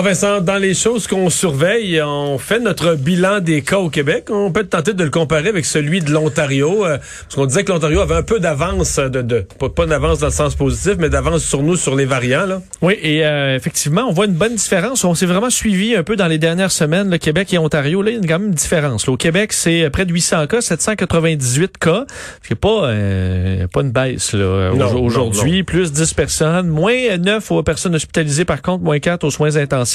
Ah 0.00 0.02
Vincent, 0.02 0.40
dans 0.40 0.58
les 0.58 0.74
choses 0.74 1.08
qu'on 1.08 1.28
surveille, 1.28 2.00
on 2.00 2.38
fait 2.38 2.60
notre 2.60 2.94
bilan 2.94 3.40
des 3.40 3.62
cas 3.62 3.78
au 3.78 3.90
Québec. 3.90 4.28
On 4.30 4.52
peut 4.52 4.62
tenter 4.62 4.92
de 4.92 5.02
le 5.02 5.10
comparer 5.10 5.48
avec 5.48 5.64
celui 5.64 5.98
de 5.98 6.12
l'Ontario. 6.12 6.86
Euh, 6.86 6.98
parce 6.98 7.34
qu'on 7.34 7.46
disait 7.46 7.64
que 7.64 7.72
l'Ontario 7.72 7.98
avait 7.98 8.14
un 8.14 8.22
peu 8.22 8.38
d'avance, 8.38 9.00
de, 9.00 9.22
de, 9.22 9.44
pas, 9.74 9.86
d'avance 9.86 10.20
dans 10.20 10.28
le 10.28 10.32
sens 10.32 10.54
positif, 10.54 10.94
mais 11.00 11.10
d'avance 11.10 11.42
sur 11.42 11.64
nous, 11.64 11.74
sur 11.74 11.96
les 11.96 12.04
variants. 12.04 12.46
Là. 12.46 12.62
Oui, 12.80 12.96
et 13.02 13.26
euh, 13.26 13.56
effectivement, 13.56 14.02
on 14.08 14.12
voit 14.12 14.26
une 14.26 14.34
bonne 14.34 14.54
différence. 14.54 15.02
On 15.02 15.16
s'est 15.16 15.26
vraiment 15.26 15.50
suivi 15.50 15.96
un 15.96 16.04
peu 16.04 16.14
dans 16.14 16.28
les 16.28 16.38
dernières 16.38 16.70
semaines, 16.70 17.10
le 17.10 17.18
Québec 17.18 17.52
et 17.52 17.58
Ontario. 17.58 18.00
Là, 18.00 18.12
il 18.12 18.18
y 18.18 18.24
a 18.24 18.28
quand 18.28 18.38
même 18.38 18.50
une 18.50 18.54
différence. 18.54 19.08
au 19.08 19.16
Québec, 19.16 19.52
c'est 19.52 19.90
près 19.90 20.04
de 20.04 20.12
800 20.12 20.46
cas, 20.46 20.60
798 20.60 21.76
cas. 21.76 22.06
C'est 22.46 22.54
pas, 22.54 22.84
euh, 22.84 23.66
pas 23.66 23.80
une 23.80 23.90
baisse 23.90 24.32
là, 24.32 24.70
aujourd'hui. 24.94 25.64
Plus 25.64 25.90
10 25.90 26.14
personnes, 26.14 26.68
moins 26.68 27.16
9 27.18 27.50
aux 27.50 27.64
personnes 27.64 27.96
hospitalisées, 27.96 28.44
par 28.44 28.62
contre, 28.62 28.84
moins 28.84 29.00
4 29.00 29.24
aux 29.24 29.32
soins 29.32 29.56
intensifs 29.56 29.87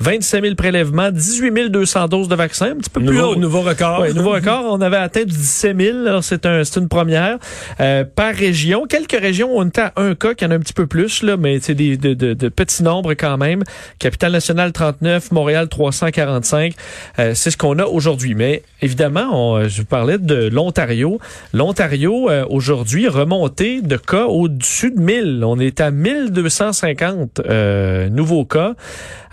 25 0.00 0.42
000 0.42 0.54
prélèvements, 0.54 1.10
18 1.10 1.70
200 1.70 2.08
doses 2.08 2.28
de 2.28 2.34
vaccins, 2.34 2.72
un 2.72 2.76
petit 2.76 2.90
peu 2.90 3.00
nouveau, 3.00 3.32
plus 3.32 3.40
Nouveau 3.40 3.60
record. 3.62 4.06
Nouveau 4.14 4.30
record. 4.34 4.64
On 4.68 4.80
avait 4.80 4.96
atteint 4.96 5.24
du 5.24 5.32
17 5.32 5.76
000. 5.78 6.22
C'est 6.22 6.46
un, 6.46 6.62
une 6.62 6.88
première. 6.88 7.38
Euh, 7.80 8.04
par 8.04 8.34
région, 8.34 8.86
quelques 8.88 9.20
régions 9.20 9.56
ont 9.56 9.64
été 9.64 9.80
à 9.80 9.92
un 9.96 10.14
cas, 10.14 10.34
qui 10.34 10.44
en 10.44 10.50
a 10.50 10.54
un 10.54 10.60
petit 10.60 10.72
peu 10.72 10.86
plus, 10.86 11.22
là, 11.22 11.36
mais 11.36 11.58
c'est 11.60 11.74
des 11.74 11.96
de, 11.96 12.14
de, 12.14 12.34
de, 12.34 12.48
petits 12.48 12.82
nombres 12.82 13.14
quand 13.14 13.36
même. 13.38 13.62
Capitale-Nationale 13.98 14.72
39, 14.72 15.32
Montréal 15.32 15.68
345. 15.68 16.74
Euh, 17.18 17.32
c'est 17.34 17.50
ce 17.50 17.56
qu'on 17.56 17.78
a 17.78 17.84
aujourd'hui. 17.84 18.34
Mais 18.34 18.62
évidemment, 18.82 19.28
on, 19.32 19.68
je 19.68 19.80
vous 19.80 19.86
parlais 19.86 20.18
de 20.18 20.48
l'Ontario. 20.48 21.18
L'Ontario, 21.52 22.30
euh, 22.30 22.44
aujourd'hui, 22.48 23.08
remonté 23.08 23.80
de 23.82 23.96
cas 23.96 24.26
au-dessus 24.26 24.90
de 24.90 25.00
1000. 25.00 25.42
On 25.44 25.58
est 25.58 25.80
à 25.80 25.90
1250 25.90 27.40
euh, 27.48 28.08
nouveaux 28.08 28.44
cas. 28.44 28.74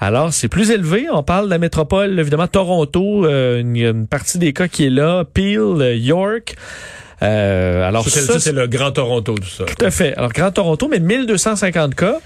Alors, 0.03 0.33
c'est 0.33 0.49
plus 0.49 0.69
élevé. 0.69 1.07
On 1.09 1.23
parle 1.23 1.45
de 1.45 1.49
la 1.49 1.59
métropole, 1.59 2.19
évidemment, 2.19 2.47
Toronto, 2.47 3.25
euh, 3.25 3.61
une, 3.61 4.05
partie 4.05 4.37
des 4.37 4.51
cas 4.51 4.67
qui 4.67 4.87
est 4.87 4.89
là, 4.89 5.23
Peel, 5.23 5.59
euh, 5.59 5.95
York. 5.95 6.55
Euh, 7.21 7.87
alors 7.87 8.07
ça, 8.09 8.37
c'est 8.37 8.51
le 8.51 8.67
Grand 8.67 8.91
Toronto, 8.91 9.35
tout 9.35 9.47
ça. 9.47 9.63
Tout 9.63 9.85
à 9.85 9.91
fait. 9.91 10.13
Alors, 10.17 10.33
Grand 10.33 10.51
Toronto, 10.51 10.89
mais 10.89 10.99
1250 10.99 11.95
cas, 11.95 12.17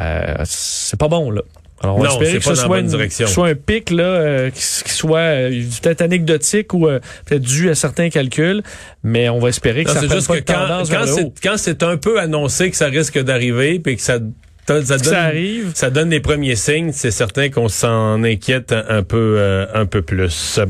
euh, 0.00 0.34
c'est 0.44 0.98
pas 0.98 1.08
bon, 1.08 1.32
là. 1.32 1.42
Alors, 1.82 1.96
on 1.96 2.02
va 2.02 2.08
espérer 2.08 2.38
que 2.38 2.44
ce 2.44 2.54
soit, 2.54 2.78
une, 2.78 3.10
soit 3.10 3.48
un 3.48 3.54
pic 3.54 3.90
là, 3.90 4.02
euh, 4.04 4.50
qui, 4.50 4.62
soit 4.62 5.48
peut-être 5.80 6.02
anecdotique 6.02 6.74
ou 6.74 6.86
peut-être 7.24 7.42
dû 7.42 7.68
à 7.68 7.76
certains 7.76 8.10
calculs, 8.10 8.62
mais 9.02 9.28
on 9.28 9.38
va 9.38 9.48
espérer 9.48 9.84
que 9.84 9.90
ça 9.90 10.00
juste 10.06 10.28
que 10.28 10.40
quand, 10.40 10.82
quand 11.40 11.56
c'est 11.56 11.82
un 11.84 11.96
peu 11.96 12.18
annoncé 12.18 12.70
que 12.70 12.76
ça 12.76 12.86
risque 12.86 13.20
d'arriver, 13.20 13.78
puis 13.78 13.96
que 13.96 14.02
ça 14.02 14.18
ça, 14.68 14.98
donne, 14.98 15.14
arrive? 15.14 15.70
Ça 15.74 15.90
donne 15.90 16.10
les 16.10 16.20
premiers 16.20 16.56
signes. 16.56 16.92
C'est 16.92 17.10
certain 17.10 17.48
qu'on 17.48 17.68
s'en 17.68 18.22
inquiète 18.22 18.72
un, 18.72 19.02
peu, 19.02 19.36
euh, 19.38 19.66
un 19.74 19.86
peu 19.86 20.02
plus. 20.02 20.60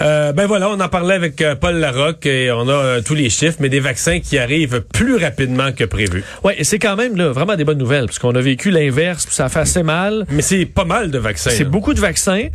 Euh, 0.00 0.32
ben 0.32 0.46
voilà, 0.46 0.68
on 0.70 0.80
en 0.80 0.88
parlait 0.88 1.14
avec 1.14 1.40
euh, 1.40 1.54
Paul 1.54 1.76
Larocque 1.76 2.26
et 2.26 2.50
on 2.50 2.68
a 2.68 2.72
euh, 2.72 3.00
tous 3.04 3.14
les 3.14 3.30
chiffres, 3.30 3.58
mais 3.60 3.68
des 3.68 3.80
vaccins 3.80 4.20
qui 4.20 4.38
arrivent 4.38 4.82
plus 4.92 5.16
rapidement 5.16 5.72
que 5.72 5.84
prévu. 5.84 6.24
Oui, 6.42 6.52
et 6.56 6.64
c'est 6.64 6.78
quand 6.78 6.96
même 6.96 7.16
là, 7.16 7.30
vraiment 7.30 7.54
des 7.56 7.64
bonnes 7.64 7.78
nouvelles, 7.78 8.06
parce 8.06 8.18
qu'on 8.18 8.34
a 8.34 8.40
vécu 8.40 8.70
l'inverse, 8.70 9.26
ça 9.30 9.48
fait 9.48 9.60
assez 9.60 9.82
mal. 9.82 10.26
Mais 10.30 10.42
c'est 10.42 10.64
pas 10.64 10.84
mal 10.84 11.10
de 11.10 11.18
vaccins. 11.18 11.50
C'est 11.50 11.64
beaucoup 11.64 11.94
de 11.94 12.00
vaccins. 12.00 12.48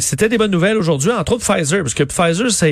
C'était 0.00 0.28
des 0.28 0.38
bonnes 0.38 0.50
nouvelles 0.50 0.76
aujourd'hui, 0.76 1.10
entre 1.10 1.32
autres 1.32 1.44
Pfizer, 1.44 1.82
parce 1.82 1.94
que 1.94 2.04
Pfizer, 2.04 2.50
ça, 2.50 2.66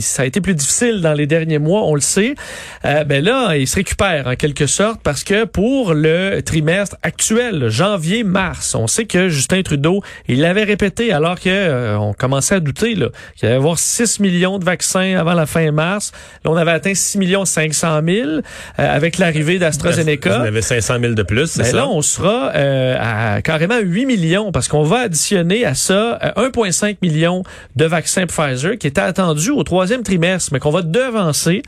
ça 0.00 0.22
a 0.22 0.26
été 0.26 0.40
plus 0.40 0.54
difficile 0.54 1.00
dans 1.00 1.12
les 1.12 1.26
derniers 1.26 1.58
mois, 1.58 1.82
on 1.82 1.94
le 1.94 2.00
sait. 2.00 2.34
ben 2.82 3.24
là, 3.24 3.56
il 3.56 3.66
se 3.66 3.76
récupère 3.76 4.26
en 4.26 4.36
quelque 4.36 4.66
sorte, 4.66 5.00
parce 5.02 5.24
que 5.24 5.44
pour 5.44 5.94
le 5.94 6.40
trimestre 6.40 6.96
actuel, 7.02 7.68
janvier-mars, 7.68 8.74
on 8.74 8.86
sait 8.86 9.04
que 9.04 9.28
Justin 9.28 9.62
Trudeau, 9.62 10.02
il 10.28 10.40
l'avait 10.40 10.64
répété 10.64 11.12
alors 11.12 11.38
que 11.38 11.96
on 11.96 12.12
commençait 12.12 12.56
à 12.56 12.60
douter 12.60 12.94
là 12.94 13.08
il 13.42 13.46
allait 13.46 13.54
y 13.54 13.58
avoir 13.58 13.78
6 13.78 14.20
millions 14.20 14.58
de 14.58 14.64
vaccins 14.64 15.16
avant 15.18 15.34
la 15.34 15.46
fin 15.46 15.70
mars. 15.70 16.12
Là, 16.44 16.50
on 16.50 16.56
avait 16.56 16.72
atteint 16.72 16.94
6 16.94 17.18
millions 17.18 17.44
500 17.44 18.00
000 18.06 18.28
euh, 18.28 18.40
avec 18.76 19.18
l'arrivée 19.18 19.58
d'AstraZeneca. 19.58 20.40
On 20.40 20.44
avait 20.44 20.62
500 20.62 21.00
000 21.00 21.14
de 21.14 21.22
plus, 21.22 21.46
c'est 21.46 21.62
ben 21.62 21.70
ça? 21.70 21.76
Là, 21.78 21.88
on 21.88 22.02
sera 22.02 22.52
euh, 22.54 22.96
à 22.98 23.42
carrément 23.42 23.78
8 23.78 24.06
millions 24.06 24.52
parce 24.52 24.68
qu'on 24.68 24.82
va 24.82 25.00
additionner 25.00 25.64
à 25.64 25.74
ça 25.74 26.18
1,5 26.36 26.90
euh, 26.90 26.94
million 27.02 27.42
de 27.76 27.84
vaccins 27.84 28.26
Pfizer 28.26 28.76
qui 28.78 28.86
étaient 28.86 29.00
attendus 29.00 29.50
au 29.50 29.62
troisième 29.62 30.02
trimestre, 30.02 30.50
mais 30.52 30.58
qu'on 30.58 30.70
va 30.70 30.82
devancer 30.82 31.62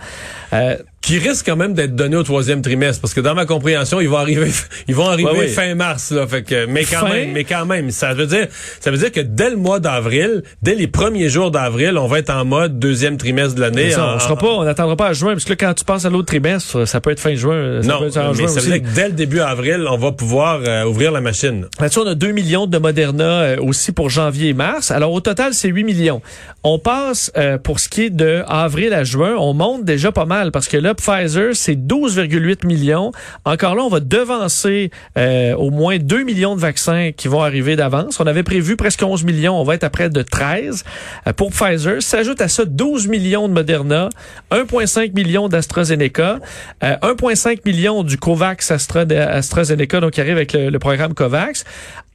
qui 1.03 1.19
risque 1.19 1.47
quand 1.47 1.57
même 1.57 1.75
d'être 1.75 1.95
donné 1.95 2.17
au 2.17 2.23
troisième 2.23 2.63
trimestre 2.63 3.01
parce 3.01 3.13
que 3.13 3.21
dans 3.21 3.35
ma 3.35 3.45
compréhension 3.45 4.01
ils 4.01 4.09
vont 4.09 4.17
arriver 4.17 4.51
ils 4.89 4.95
vont 4.95 5.09
arriver 5.09 5.49
fin 5.49 5.75
mars 5.75 6.11
là 6.13 6.27
fait 6.27 6.43
que 6.43 6.67
mais 6.67 6.85
quand 6.85 7.09
même 7.09 7.33
mais 7.33 7.45
quand 7.45 7.67
même 7.67 7.91
ça 7.91 8.15
veut 8.15 8.27
dire 8.27 8.47
ça 8.81 8.91
veut 8.91 8.99
dire 8.99 9.13
que 9.13 9.21
dès 9.21 9.51
le 9.51 9.57
mois 9.57 9.81
d'avril 9.81 10.43
dès 10.63 10.75
les 10.75 10.87
premiers 10.87 11.29
jours 11.29 11.51
d'avril 11.51 11.99
on 11.99 12.07
va 12.07 12.19
être 12.19 12.31
en 12.31 12.45
mode 12.45 12.79
deuxième 12.79 13.17
trimestre 13.19 13.55
de 13.57 13.61
l'année 13.61 13.95
on 13.97 14.19
sera 14.19 14.37
pas 14.37 14.49
on 14.49 14.65
n'attendra 14.65 14.97
pas 14.97 15.09
à 15.09 15.13
juin 15.13 15.33
parce 15.33 15.45
que 15.45 15.51
là, 15.51 15.57
quand 15.57 15.75
tu 15.75 15.85
passes 15.85 16.05
à 16.05 16.11
l'autre 16.11 16.27
trimestre 16.27 16.87
ça 16.87 17.01
peut 17.01 17.11
être 17.11 17.21
fin 17.21 17.35
juin 17.35 17.83
ça 17.83 17.89
non 17.89 18.01
mais 18.03 18.49
ça 18.49 18.61
veut 18.61 18.79
dire 18.79 18.83
que 18.83 18.95
dès 18.95 19.09
le 19.09 19.15
début 19.15 19.41
avril 19.41 19.87
on 19.89 19.99
va 19.99 20.13
pouvoir 20.13 20.61
euh, 20.67 20.85
ouvrir 20.85 21.13
la 21.13 21.21
machine. 21.21 21.67
Là-dessus 21.81 22.01
on 22.01 22.07
a 22.07 22.15
2 22.15 22.33
millions 22.33 22.67
de 22.67 22.79
Moderna 22.79 23.25
euh, 23.25 23.57
aussi 23.61 23.93
pour 23.93 24.11
janvier 24.11 24.51
et 24.51 24.55
mars. 24.55 24.91
Alors 24.91 25.13
au 25.13 25.21
total 25.21 25.55
c'est 25.55 25.69
8 25.69 25.85
millions. 25.85 26.23
On 26.63 26.79
passe 26.79 27.33
euh, 27.37 27.59
pour 27.59 27.81
ce 27.81 27.89
qui 27.89 28.03
est 28.03 28.11
de 28.11 28.43
avril 28.49 28.93
à 28.93 29.05
juin 29.05 29.35
on 29.39 29.55
monte 29.55 29.85
déjà 29.85 30.13
pas 30.13 30.25
mal 30.25 30.53
parce 30.53 30.69
que 30.69 30.77
là 30.77 30.92
Pfizer, 30.95 31.55
c'est 31.55 31.75
12,8 31.75 32.67
millions. 32.67 33.13
Encore 33.45 33.75
là, 33.75 33.83
on 33.83 33.89
va 33.89 34.01
devancer 34.01 34.91
euh, 35.19 35.55
au 35.55 35.71
moins 35.71 35.99
2 35.99 36.23
millions 36.25 36.55
de 36.55 36.61
vaccins 36.61 37.11
qui 37.17 37.29
vont 37.29 37.43
arriver 37.43 37.77
d'avance. 37.77 38.21
On 38.21 38.27
avait 38.27 38.43
prévu 38.43 38.77
presque 38.77 39.03
11 39.03 39.25
millions. 39.25 39.61
On 39.61 39.65
va 39.65 39.75
être 39.75 39.85
à 39.85 39.91
près 39.91 40.11
de 40.11 40.23
13 40.23 40.85
euh, 41.27 41.33
pour 41.33 41.51
Pfizer. 41.51 42.03
S'ajoute 42.03 42.41
à 42.41 42.49
ça 42.49 42.65
12 42.65 43.09
millions 43.09 43.49
de 43.49 43.53
Moderna, 43.53 44.09
1,5 44.51 45.15
million 45.15 45.49
d'AstraZeneca, 45.49 46.39
1,5 46.83 47.49
euh, 47.49 47.57
million 47.65 48.03
du 48.03 48.17
COVAX 48.17 48.71
Astra, 48.71 49.01
AstraZeneca, 49.01 50.01
donc 50.01 50.13
qui 50.13 50.21
arrive 50.21 50.37
avec 50.37 50.53
le, 50.53 50.79
programme 50.79 51.15
COVAX 51.15 51.65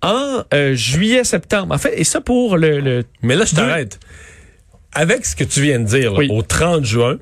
en 0.01 0.43
juillet-septembre. 0.73 1.73
En 1.73 1.77
fait, 1.77 1.93
et 1.97 2.03
ça 2.03 2.21
pour 2.21 2.57
le... 2.57 3.03
Mais 3.21 3.35
là, 3.35 3.45
je 3.45 3.55
t'arrête. 3.55 3.99
Avec 4.93 5.25
ce 5.25 5.35
que 5.35 5.43
tu 5.43 5.61
viens 5.61 5.79
de 5.79 5.85
dire, 5.85 6.13
au 6.13 6.41
30 6.41 6.83
juin, 6.83 7.17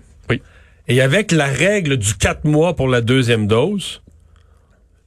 et 0.87 1.01
avec 1.01 1.31
la 1.31 1.45
règle 1.45 1.97
du 1.97 2.15
4 2.15 2.45
mois 2.45 2.75
pour 2.75 2.87
la 2.87 3.01
deuxième 3.01 3.47
dose, 3.47 4.01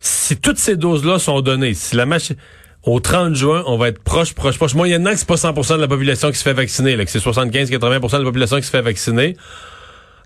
si 0.00 0.36
toutes 0.36 0.58
ces 0.58 0.76
doses-là 0.76 1.18
sont 1.18 1.40
données, 1.40 1.74
si 1.74 1.96
la 1.96 2.06
machine 2.06 2.36
au 2.84 3.00
30 3.00 3.34
juin, 3.34 3.64
on 3.66 3.76
va 3.76 3.88
être 3.88 4.02
proche, 4.02 4.34
proche, 4.34 4.56
proche. 4.56 4.74
Moyennement 4.74 5.10
que 5.10 5.16
c'est 5.16 5.28
pas 5.28 5.34
100% 5.34 5.76
de 5.76 5.80
la 5.80 5.88
population 5.88 6.30
qui 6.30 6.38
se 6.38 6.42
fait 6.42 6.52
vacciner, 6.52 6.96
là, 6.96 7.04
que 7.04 7.10
c'est 7.10 7.18
75-80% 7.18 8.12
de 8.12 8.18
la 8.18 8.24
population 8.24 8.56
qui 8.56 8.62
se 8.62 8.70
fait 8.70 8.82
vacciner. 8.82 9.36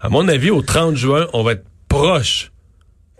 À 0.00 0.08
mon 0.08 0.28
avis, 0.28 0.50
au 0.50 0.62
30 0.62 0.96
juin, 0.96 1.26
on 1.32 1.42
va 1.42 1.52
être 1.52 1.64
proche 1.88 2.51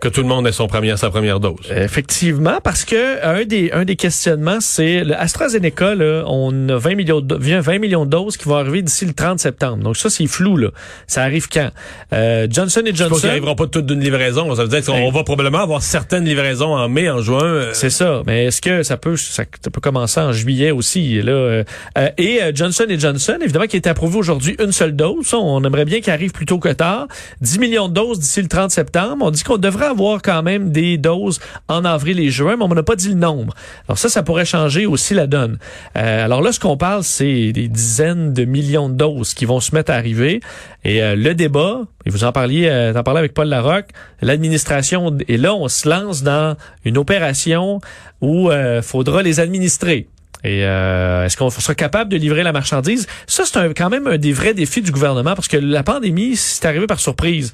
que 0.03 0.09
tout 0.09 0.21
le 0.21 0.27
monde 0.27 0.45
ait 0.47 0.51
son 0.51 0.67
premier, 0.67 0.97
sa 0.97 1.09
première 1.09 1.39
dose. 1.39 1.71
Effectivement, 1.73 2.59
parce 2.61 2.83
que 2.83 3.25
un 3.25 3.45
des, 3.45 3.71
un 3.71 3.85
des 3.85 3.95
questionnements, 3.95 4.59
c'est 4.59 5.01
l'AstraZeneca, 5.01 5.95
là, 5.95 6.25
on 6.27 6.67
a 6.67 6.77
20 6.77 6.95
millions 6.95 7.21
de, 7.21 7.35
20 7.35 7.79
millions 7.79 8.05
de 8.05 8.09
doses 8.09 8.35
qui 8.35 8.49
vont 8.49 8.57
arriver 8.57 8.81
d'ici 8.81 9.05
le 9.05 9.13
30 9.13 9.39
septembre. 9.39 9.77
Donc 9.77 9.95
ça, 9.95 10.09
c'est 10.09 10.27
flou, 10.27 10.57
là. 10.57 10.71
Ça 11.07 11.23
arrive 11.23 11.47
quand? 11.47 11.69
Euh, 12.11 12.47
Johnson 12.49 12.81
et 12.85 12.93
Johnson. 12.93 13.17
Ils 13.23 13.27
n'arriveront 13.27 13.55
pas 13.55 13.67
toutes 13.67 13.85
d'une 13.85 14.01
livraison. 14.01 14.53
Ça 14.55 14.63
veut 14.63 14.67
dire 14.67 14.83
qu'on 14.83 15.09
va 15.09 15.23
probablement 15.23 15.59
avoir 15.59 15.81
certaines 15.81 16.25
livraisons 16.25 16.75
en 16.75 16.89
mai, 16.89 17.09
en 17.09 17.21
juin. 17.21 17.41
Euh. 17.41 17.69
C'est 17.71 17.89
ça. 17.89 18.23
Mais 18.27 18.47
est-ce 18.47 18.61
que 18.61 18.83
ça 18.83 18.97
peut, 18.97 19.15
ça, 19.15 19.45
peut 19.45 19.81
commencer 19.81 20.19
en 20.19 20.33
juillet 20.33 20.71
aussi, 20.71 21.21
là? 21.21 21.31
Euh, 21.31 21.63
euh 21.97 22.09
et 22.17 22.41
Johnson 22.53 22.85
et 22.89 22.99
Johnson, 22.99 23.37
évidemment, 23.41 23.67
qui 23.67 23.77
est 23.77 23.87
approuvé 23.87 24.17
aujourd'hui 24.17 24.57
une 24.61 24.73
seule 24.73 24.97
dose. 24.97 25.33
On 25.33 25.63
aimerait 25.63 25.85
bien 25.85 26.01
qu'il 26.01 26.11
arrive 26.11 26.31
plus 26.31 26.45
tôt 26.45 26.59
que 26.59 26.69
tard. 26.69 27.07
10 27.39 27.59
millions 27.59 27.87
de 27.87 27.93
doses 27.93 28.19
d'ici 28.19 28.41
le 28.41 28.49
30 28.49 28.69
septembre. 28.69 29.25
On 29.25 29.31
dit 29.31 29.43
qu'on 29.43 29.57
devrait 29.57 29.92
avoir 29.93 30.21
quand 30.21 30.43
même 30.43 30.71
des 30.71 30.97
doses 30.97 31.39
en 31.67 31.85
avril 31.85 32.19
et 32.19 32.29
juin, 32.29 32.55
mais 32.57 32.63
on 32.63 32.73
n'a 32.73 32.83
pas 32.83 32.95
dit 32.95 33.09
le 33.09 33.15
nombre. 33.15 33.53
Alors 33.87 33.97
ça, 33.97 34.09
ça 34.09 34.23
pourrait 34.23 34.45
changer 34.45 34.85
aussi 34.85 35.13
la 35.13 35.27
donne. 35.27 35.57
Euh, 35.95 36.25
alors 36.25 36.41
là, 36.41 36.51
ce 36.51 36.59
qu'on 36.59 36.77
parle, 36.77 37.03
c'est 37.03 37.51
des 37.51 37.67
dizaines 37.67 38.33
de 38.33 38.43
millions 38.45 38.89
de 38.89 38.95
doses 38.95 39.33
qui 39.33 39.45
vont 39.45 39.59
se 39.59 39.73
mettre 39.73 39.91
à 39.91 39.95
arriver. 39.95 40.41
Et 40.83 41.01
euh, 41.01 41.15
le 41.15 41.35
débat, 41.35 41.81
et 42.05 42.09
vous 42.09 42.23
en 42.23 42.31
parliez, 42.31 42.67
euh, 42.67 42.93
en 42.93 43.13
avec 43.15 43.33
Paul 43.33 43.47
Larocque, 43.47 43.89
l'administration, 44.21 45.15
et 45.27 45.37
là, 45.37 45.53
on 45.53 45.67
se 45.67 45.87
lance 45.87 46.23
dans 46.23 46.55
une 46.83 46.97
opération 46.97 47.79
où 48.21 48.51
il 48.51 48.81
faudra 48.81 49.21
les 49.21 49.39
administrer. 49.39 50.07
Et 50.43 50.59
est-ce 50.59 51.37
qu'on 51.37 51.49
sera 51.49 51.75
capable 51.75 52.11
de 52.11 52.17
livrer 52.17 52.43
la 52.43 52.51
marchandise? 52.51 53.07
Ça, 53.27 53.43
c'est 53.45 53.73
quand 53.75 53.89
même 53.89 54.07
un 54.07 54.17
des 54.17 54.33
vrais 54.33 54.53
défis 54.53 54.81
du 54.81 54.91
gouvernement 54.91 55.35
parce 55.35 55.47
que 55.47 55.57
la 55.57 55.83
pandémie, 55.83 56.35
c'est 56.35 56.65
arrivé 56.65 56.87
par 56.87 56.99
surprise. 56.99 57.53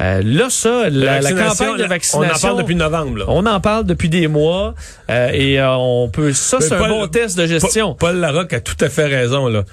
Euh, 0.00 0.22
là, 0.24 0.50
ça, 0.50 0.88
la, 0.90 1.20
campagne 1.20 1.76
de 1.76 1.84
vaccination. 1.84 2.18
On 2.18 2.34
en 2.34 2.40
parle 2.40 2.58
depuis 2.58 2.74
novembre. 2.74 3.24
On 3.28 3.46
en 3.46 3.60
parle 3.60 3.86
depuis 3.86 4.08
des 4.08 4.26
mois 4.26 4.74
euh, 5.10 5.30
et 5.32 5.60
euh, 5.60 5.74
on 5.76 6.08
peut. 6.08 6.32
Ça, 6.32 6.58
c'est 6.60 6.74
un 6.74 6.88
bon 6.88 7.06
test 7.08 7.36
de 7.36 7.46
gestion. 7.46 7.94
Paul, 7.94 8.16
Larocque 8.16 8.54
a 8.54 8.60
tout 8.60 8.82
à 8.84 8.88
fait 8.88 9.06
raison 9.06 9.48
là. 9.48 9.64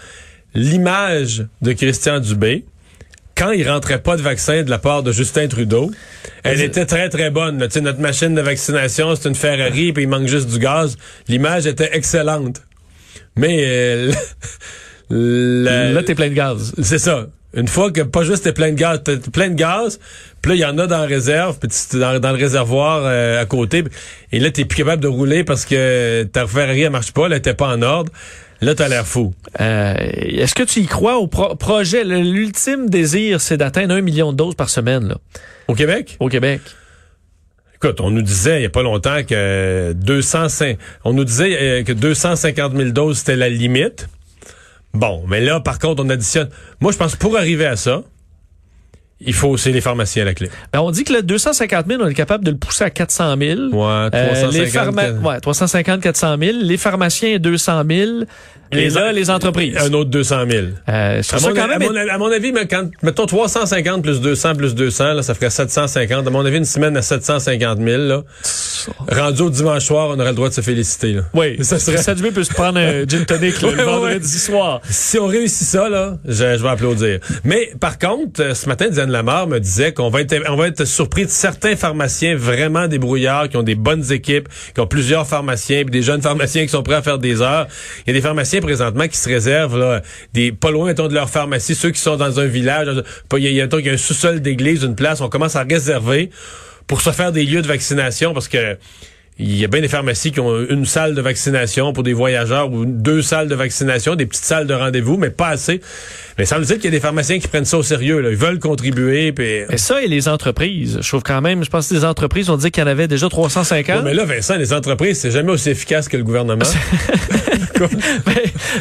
L'image 0.53 1.45
de 1.61 1.73
Christian 1.73 2.19
Dubé, 2.19 2.65
quand 3.35 3.51
il 3.51 3.67
rentrait 3.69 4.01
pas 4.01 4.17
de 4.17 4.21
vaccin 4.21 4.63
de 4.63 4.69
la 4.69 4.79
part 4.79 5.03
de 5.03 5.11
Justin 5.11 5.47
Trudeau, 5.47 5.91
elle 6.43 6.61
était 6.61 6.85
très, 6.85 7.09
très 7.09 7.29
bonne. 7.29 7.69
sais, 7.69 7.81
notre 7.81 7.99
machine 7.99 8.35
de 8.35 8.41
vaccination, 8.41 9.15
c'est 9.15 9.29
une 9.29 9.35
Ferrari, 9.35 9.93
puis 9.93 10.03
il 10.03 10.09
manque 10.09 10.27
juste 10.27 10.49
du 10.49 10.59
gaz. 10.59 10.97
L'image 11.27 11.67
était 11.67 11.95
excellente. 11.95 12.61
Mais 13.35 13.63
euh, 13.65 14.11
là, 15.93 16.03
t'es 16.03 16.15
plein 16.15 16.29
de 16.29 16.33
gaz. 16.33 16.73
C'est 16.81 16.99
ça. 16.99 17.27
Une 17.53 17.67
fois 17.67 17.91
que 17.91 18.01
pas 18.01 18.23
juste 18.23 18.43
t'es 18.43 18.53
plein 18.53 18.71
de 18.71 18.75
gaz, 18.75 19.01
t'es 19.03 19.17
plein 19.17 19.49
de 19.49 19.55
gaz, 19.55 19.99
puis 20.41 20.51
là 20.51 20.55
il 20.55 20.59
y 20.61 20.65
en 20.65 20.77
a 20.77 20.85
dans 20.85 20.99
la 20.99 21.05
réserve, 21.07 21.57
puis 21.59 21.69
dans, 21.99 22.19
dans 22.19 22.31
le 22.31 22.37
réservoir 22.37 23.01
euh, 23.03 23.41
à 23.41 23.45
côté, 23.45 23.83
et 24.31 24.39
là 24.39 24.51
t'es 24.51 24.65
plus 24.65 24.77
capable 24.77 25.01
de 25.01 25.07
rouler 25.07 25.43
parce 25.43 25.65
que 25.65 26.23
ta 26.23 26.45
elle 26.55 26.89
marche 26.91 27.11
pas, 27.11 27.25
elle 27.25 27.33
était 27.33 27.55
pas 27.55 27.67
en 27.67 27.81
ordre. 27.81 28.11
Là, 28.61 28.75
t'as 28.75 28.89
l'air 28.89 29.07
fou. 29.07 29.33
Euh, 29.61 29.93
Est-ce 29.97 30.53
que 30.53 30.63
tu 30.63 30.81
y 30.81 30.85
crois 30.85 31.17
au 31.17 31.27
projet? 31.27 32.03
L'ultime 32.03 32.89
désir, 32.89 33.39
c'est 33.39 33.55
d'atteindre 33.55 33.95
un 33.95 34.01
million 34.01 34.33
de 34.33 34.37
doses 34.37 34.55
par 34.55 34.69
semaine. 34.69 35.07
Là. 35.07 35.15
Au 35.69 35.75
Québec? 35.75 36.17
Au 36.19 36.27
Québec. 36.27 36.59
Écoute, 37.75 38.01
on 38.01 38.11
nous 38.11 38.21
disait 38.21 38.57
il 38.57 38.59
n'y 38.59 38.65
a 38.65 38.69
pas 38.69 38.83
longtemps 38.83 39.23
que 39.23 39.93
205, 39.93 40.77
on 41.05 41.13
nous 41.13 41.23
disait 41.23 41.57
euh, 41.79 41.83
que 41.83 41.93
250 41.93 42.75
000 42.75 42.89
doses, 42.89 43.19
c'était 43.19 43.37
la 43.37 43.47
limite. 43.47 44.09
Bon, 44.93 45.23
mais 45.27 45.41
là, 45.41 45.59
par 45.59 45.79
contre, 45.79 46.03
on 46.03 46.09
additionne. 46.09 46.49
Moi, 46.79 46.91
je 46.91 46.97
pense 46.97 47.15
que 47.15 47.19
pour 47.19 47.37
arriver 47.37 47.65
à 47.65 47.75
ça, 47.75 48.03
il 49.21 49.33
faut 49.33 49.49
aussi 49.49 49.71
les 49.71 49.81
pharmaciens 49.81 50.23
à 50.23 50.25
la 50.25 50.33
clé. 50.33 50.49
Ben, 50.71 50.79
on 50.79 50.91
dit 50.91 51.03
que 51.03 51.13
le 51.13 51.21
250 51.21 51.87
000, 51.87 52.01
on 52.01 52.07
est 52.07 52.13
capable 52.13 52.45
de 52.45 52.51
le 52.51 52.57
pousser 52.57 52.85
à 52.85 52.89
400 52.89 53.35
000. 53.37 53.59
Ouais, 53.71 54.09
350 54.09 54.95
000. 54.99 55.17
ouais, 55.17 55.39
350, 55.39 56.01
400 56.01 56.37
000. 56.39 56.57
Les 56.61 56.77
pharmaciens, 56.77 57.37
200 57.37 57.83
000. 57.89 58.09
Et 58.71 58.89
là, 58.89 59.11
les 59.11 59.29
entreprises. 59.29 59.75
Un 59.77 59.93
autre 59.93 60.11
200 60.11 60.45
000. 60.49 60.65
Euh, 60.89 61.21
à, 61.31 61.39
mon, 61.39 61.53
quand 61.53 61.67
même 61.67 61.81
à, 62.09 62.17
mon, 62.17 62.31
avis, 62.31 62.53
quand, 62.69 62.89
mettons 63.01 63.25
350 63.25 64.03
plus 64.03 64.21
200 64.21 64.55
plus 64.55 64.75
200, 64.75 65.13
là, 65.13 65.23
ça 65.23 65.33
ferait 65.33 65.49
750. 65.49 66.27
À 66.27 66.29
mon 66.29 66.45
avis, 66.45 66.57
une 66.57 66.65
semaine 66.65 66.95
à 66.95 67.01
750 67.01 67.79
000. 67.79 68.03
Là. 68.03 68.23
Rendu 69.11 69.41
au 69.41 69.49
dimanche 69.49 69.85
soir, 69.85 70.09
on 70.09 70.19
aurait 70.19 70.29
le 70.29 70.35
droit 70.35 70.49
de 70.49 70.53
se 70.53 70.61
féliciter. 70.61 71.13
Là. 71.13 71.21
Oui, 71.33 71.57
ça 71.61 71.79
serait... 71.79 71.97
Sadubé 71.97 72.31
peut 72.31 72.43
se 72.43 72.53
prendre 72.53 72.79
un 72.79 73.05
gin 73.07 73.25
tonic 73.25 73.61
le 73.61 73.83
vendredi 73.83 74.39
soir. 74.39 74.81
Si 74.89 75.17
on 75.17 75.25
réussit 75.25 75.67
ça, 75.67 75.89
là, 75.89 76.17
je, 76.25 76.31
je, 76.33 76.63
vais 76.63 76.69
applaudir. 76.69 77.19
Mais 77.43 77.71
par 77.79 77.97
contre, 77.97 78.41
euh, 78.41 78.53
ce 78.53 78.67
matin, 78.67 78.87
Diane 78.89 79.11
Lamar 79.11 79.47
me 79.47 79.59
disait 79.59 79.93
qu'on 79.93 80.09
va 80.09 80.21
être, 80.21 80.35
on 80.47 80.55
va 80.55 80.67
être 80.67 80.85
surpris 80.85 81.25
de 81.25 81.31
certains 81.31 81.75
pharmaciens 81.75 82.35
vraiment 82.35 82.87
débrouillards, 82.87 83.49
qui 83.49 83.57
ont 83.57 83.63
des 83.63 83.75
bonnes 83.75 84.11
équipes, 84.11 84.47
qui 84.73 84.79
ont 84.79 84.87
plusieurs 84.87 85.27
pharmaciens, 85.27 85.83
puis 85.83 85.91
des 85.91 86.01
jeunes 86.03 86.21
pharmaciens 86.21 86.63
qui 86.63 86.69
sont 86.69 86.83
prêts 86.83 86.95
à 86.95 87.01
faire 87.01 87.17
des 87.17 87.41
heures. 87.41 87.67
Il 88.05 88.09
y 88.09 88.11
a 88.11 88.13
des 88.13 88.21
pharmaciens 88.21 88.58
présentement 88.61 89.07
qui 89.07 89.17
se 89.17 89.29
réservent 89.29 89.77
là, 89.77 90.01
des 90.33 90.51
pas 90.51 90.71
loin 90.71 90.93
de 90.93 91.13
leur 91.13 91.29
pharmacie, 91.29 91.75
ceux 91.75 91.91
qui 91.91 91.99
sont 91.99 92.17
dans 92.17 92.39
un 92.39 92.45
village, 92.45 92.87
il 93.37 93.51
y 93.51 93.61
a, 93.61 93.65
un 93.65 93.97
sous-sol 93.97 94.41
d'église, 94.41 94.83
une 94.83 94.95
place, 94.95 95.21
on 95.21 95.29
commence 95.29 95.55
à 95.55 95.63
réserver 95.63 96.29
pour 96.87 97.01
se 97.01 97.11
faire 97.11 97.31
des 97.31 97.45
lieux 97.45 97.61
de 97.61 97.67
vaccination 97.67 98.33
parce 98.33 98.47
que 98.47 98.77
il 99.39 99.55
y 99.55 99.63
a 99.63 99.67
bien 99.67 99.79
des 99.79 99.87
pharmacies 99.87 100.33
qui 100.33 100.41
ont 100.41 100.65
une 100.69 100.85
salle 100.85 101.15
de 101.15 101.21
vaccination 101.21 101.93
pour 101.93 102.03
des 102.03 102.11
voyageurs 102.11 102.71
ou 102.73 102.83
deux 102.85 103.21
salles 103.21 103.47
de 103.47 103.55
vaccination, 103.55 104.15
des 104.15 104.25
petites 104.25 104.43
salles 104.43 104.67
de 104.67 104.73
rendez-vous, 104.73 105.15
mais 105.15 105.29
pas 105.29 105.47
assez. 105.47 105.79
Mais 106.37 106.45
ça 106.45 106.57
veut 106.57 106.65
dire 106.65 106.75
qu'il 106.75 106.85
y 106.85 106.87
a 106.89 106.91
des 106.91 106.99
pharmaciens 106.99 107.39
qui 107.39 107.47
prennent 107.47 107.65
ça 107.65 107.77
au 107.77 107.83
sérieux. 107.83 108.19
Là. 108.19 108.31
Ils 108.31 108.35
veulent 108.35 108.59
contribuer. 108.59 109.31
Puis... 109.31 109.61
Et 109.69 109.77
ça 109.77 110.01
et 110.01 110.07
les 110.07 110.27
entreprises. 110.27 110.99
Je 111.01 111.07
trouve 111.07 111.23
quand 111.23 111.41
même, 111.41 111.63
je 111.63 111.69
pense 111.69 111.87
que 111.87 111.95
les 111.95 112.03
entreprises 112.03 112.49
ont 112.49 112.57
dit 112.57 112.69
qu'il 112.69 112.81
y 112.81 112.85
en 112.85 112.89
avait 112.89 113.07
déjà 113.07 113.29
350. 113.29 114.03
mais 114.03 114.13
là, 114.13 114.25
Vincent, 114.25 114.57
les 114.57 114.73
entreprises, 114.73 115.19
c'est 115.19 115.31
jamais 115.31 115.51
aussi 115.51 115.69
efficace 115.69 116.09
que 116.09 116.17
le 116.17 116.23
gouvernement. 116.23 116.65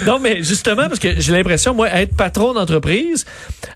non, 0.06 0.18
mais 0.18 0.42
justement, 0.42 0.88
parce 0.88 0.98
que 0.98 1.20
j'ai 1.20 1.32
l'impression, 1.32 1.74
moi, 1.74 1.88
être 1.88 2.16
patron 2.16 2.52
d'entreprise, 2.52 3.24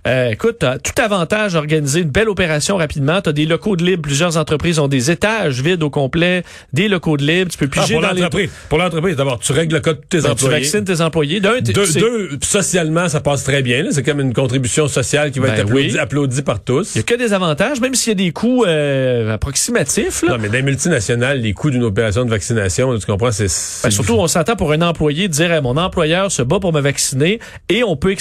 euh, 0.07 0.31
écoute, 0.31 0.57
t'as 0.61 0.79
tout 0.79 1.01
avantage 1.01 1.53
d'organiser 1.53 2.01
une 2.01 2.11
belle 2.11 2.29
opération 2.29 2.77
rapidement. 2.77 3.21
T'as 3.21 3.33
des 3.33 3.47
locaux 3.47 3.77
de 3.77 3.85
libre. 3.85 4.03
Plusieurs 4.03 4.37
entreprises 4.37 4.79
ont 4.79 4.89
des 4.89 5.11
étages 5.11 5.61
vides 5.61 5.83
au 5.83 5.91
complet, 5.91 6.43
des 6.73 6.89
locaux 6.89 7.17
de 7.17 7.25
libre. 7.25 7.51
Tu 7.51 7.59
peux 7.59 7.69
piger 7.69 7.99
ah, 8.03 8.09
pour 8.09 8.31
dans 8.31 8.49
Pour 8.69 8.79
l'entreprise, 8.79 9.17
d'abord, 9.17 9.39
tu 9.39 9.53
règles 9.53 9.75
le 9.75 9.81
cas 9.81 9.93
de 9.93 10.01
tes 10.09 10.21
ben, 10.21 10.31
employés. 10.31 10.57
Tu 10.57 10.63
vaccines 10.63 10.85
tes 10.85 11.01
employés. 11.01 11.41
D'un, 11.41 11.61
deux, 11.61 12.31
socialement, 12.43 13.09
ça 13.09 13.21
passe 13.21 13.45
très 13.45 13.63
bien. 13.63 13.85
C'est 13.91 14.03
comme 14.03 14.21
une 14.21 14.33
contribution 14.33 14.89
sociale 14.89 15.31
qui 15.31 15.39
va 15.39 15.49
être 15.49 15.67
ben 15.67 15.99
applaudie, 15.99 16.43
par 16.43 16.63
tous. 16.63 16.95
Il 16.95 16.99
y 16.99 17.01
a 17.01 17.05
que 17.05 17.15
des 17.15 17.33
avantages, 17.33 17.81
même 17.81 17.95
s'il 17.95 18.11
y 18.11 18.13
a 18.13 18.15
des 18.15 18.31
coûts 18.31 18.65
euh, 18.65 19.35
approximatifs. 19.35 20.23
Là. 20.23 20.33
Non, 20.33 20.39
mais 20.41 20.49
dans 20.49 20.55
les 20.55 20.63
multinationales, 20.63 21.41
les 21.41 21.53
coûts 21.53 21.71
d'une 21.71 21.85
opération 21.85 22.25
de 22.25 22.31
vaccination, 22.31 22.97
tu 22.99 23.07
comprends, 23.07 23.33
c'est... 23.33 23.47
Ben, 23.83 23.91
surtout, 23.91 24.15
on 24.15 24.27
s'entend 24.27 24.57
pour 24.57 24.73
un 24.73 24.83
employé 24.83 25.29
de 25.29 25.33
dire, 25.33 25.63
mon 25.63 25.77
employeur 25.77 26.33
se 26.33 26.43
bat 26.43 26.59
pour 26.59 26.73
me 26.73 26.81
vacciner 26.81 27.39
et 27.69 27.85
on 27.85 27.97
peut 27.97 28.17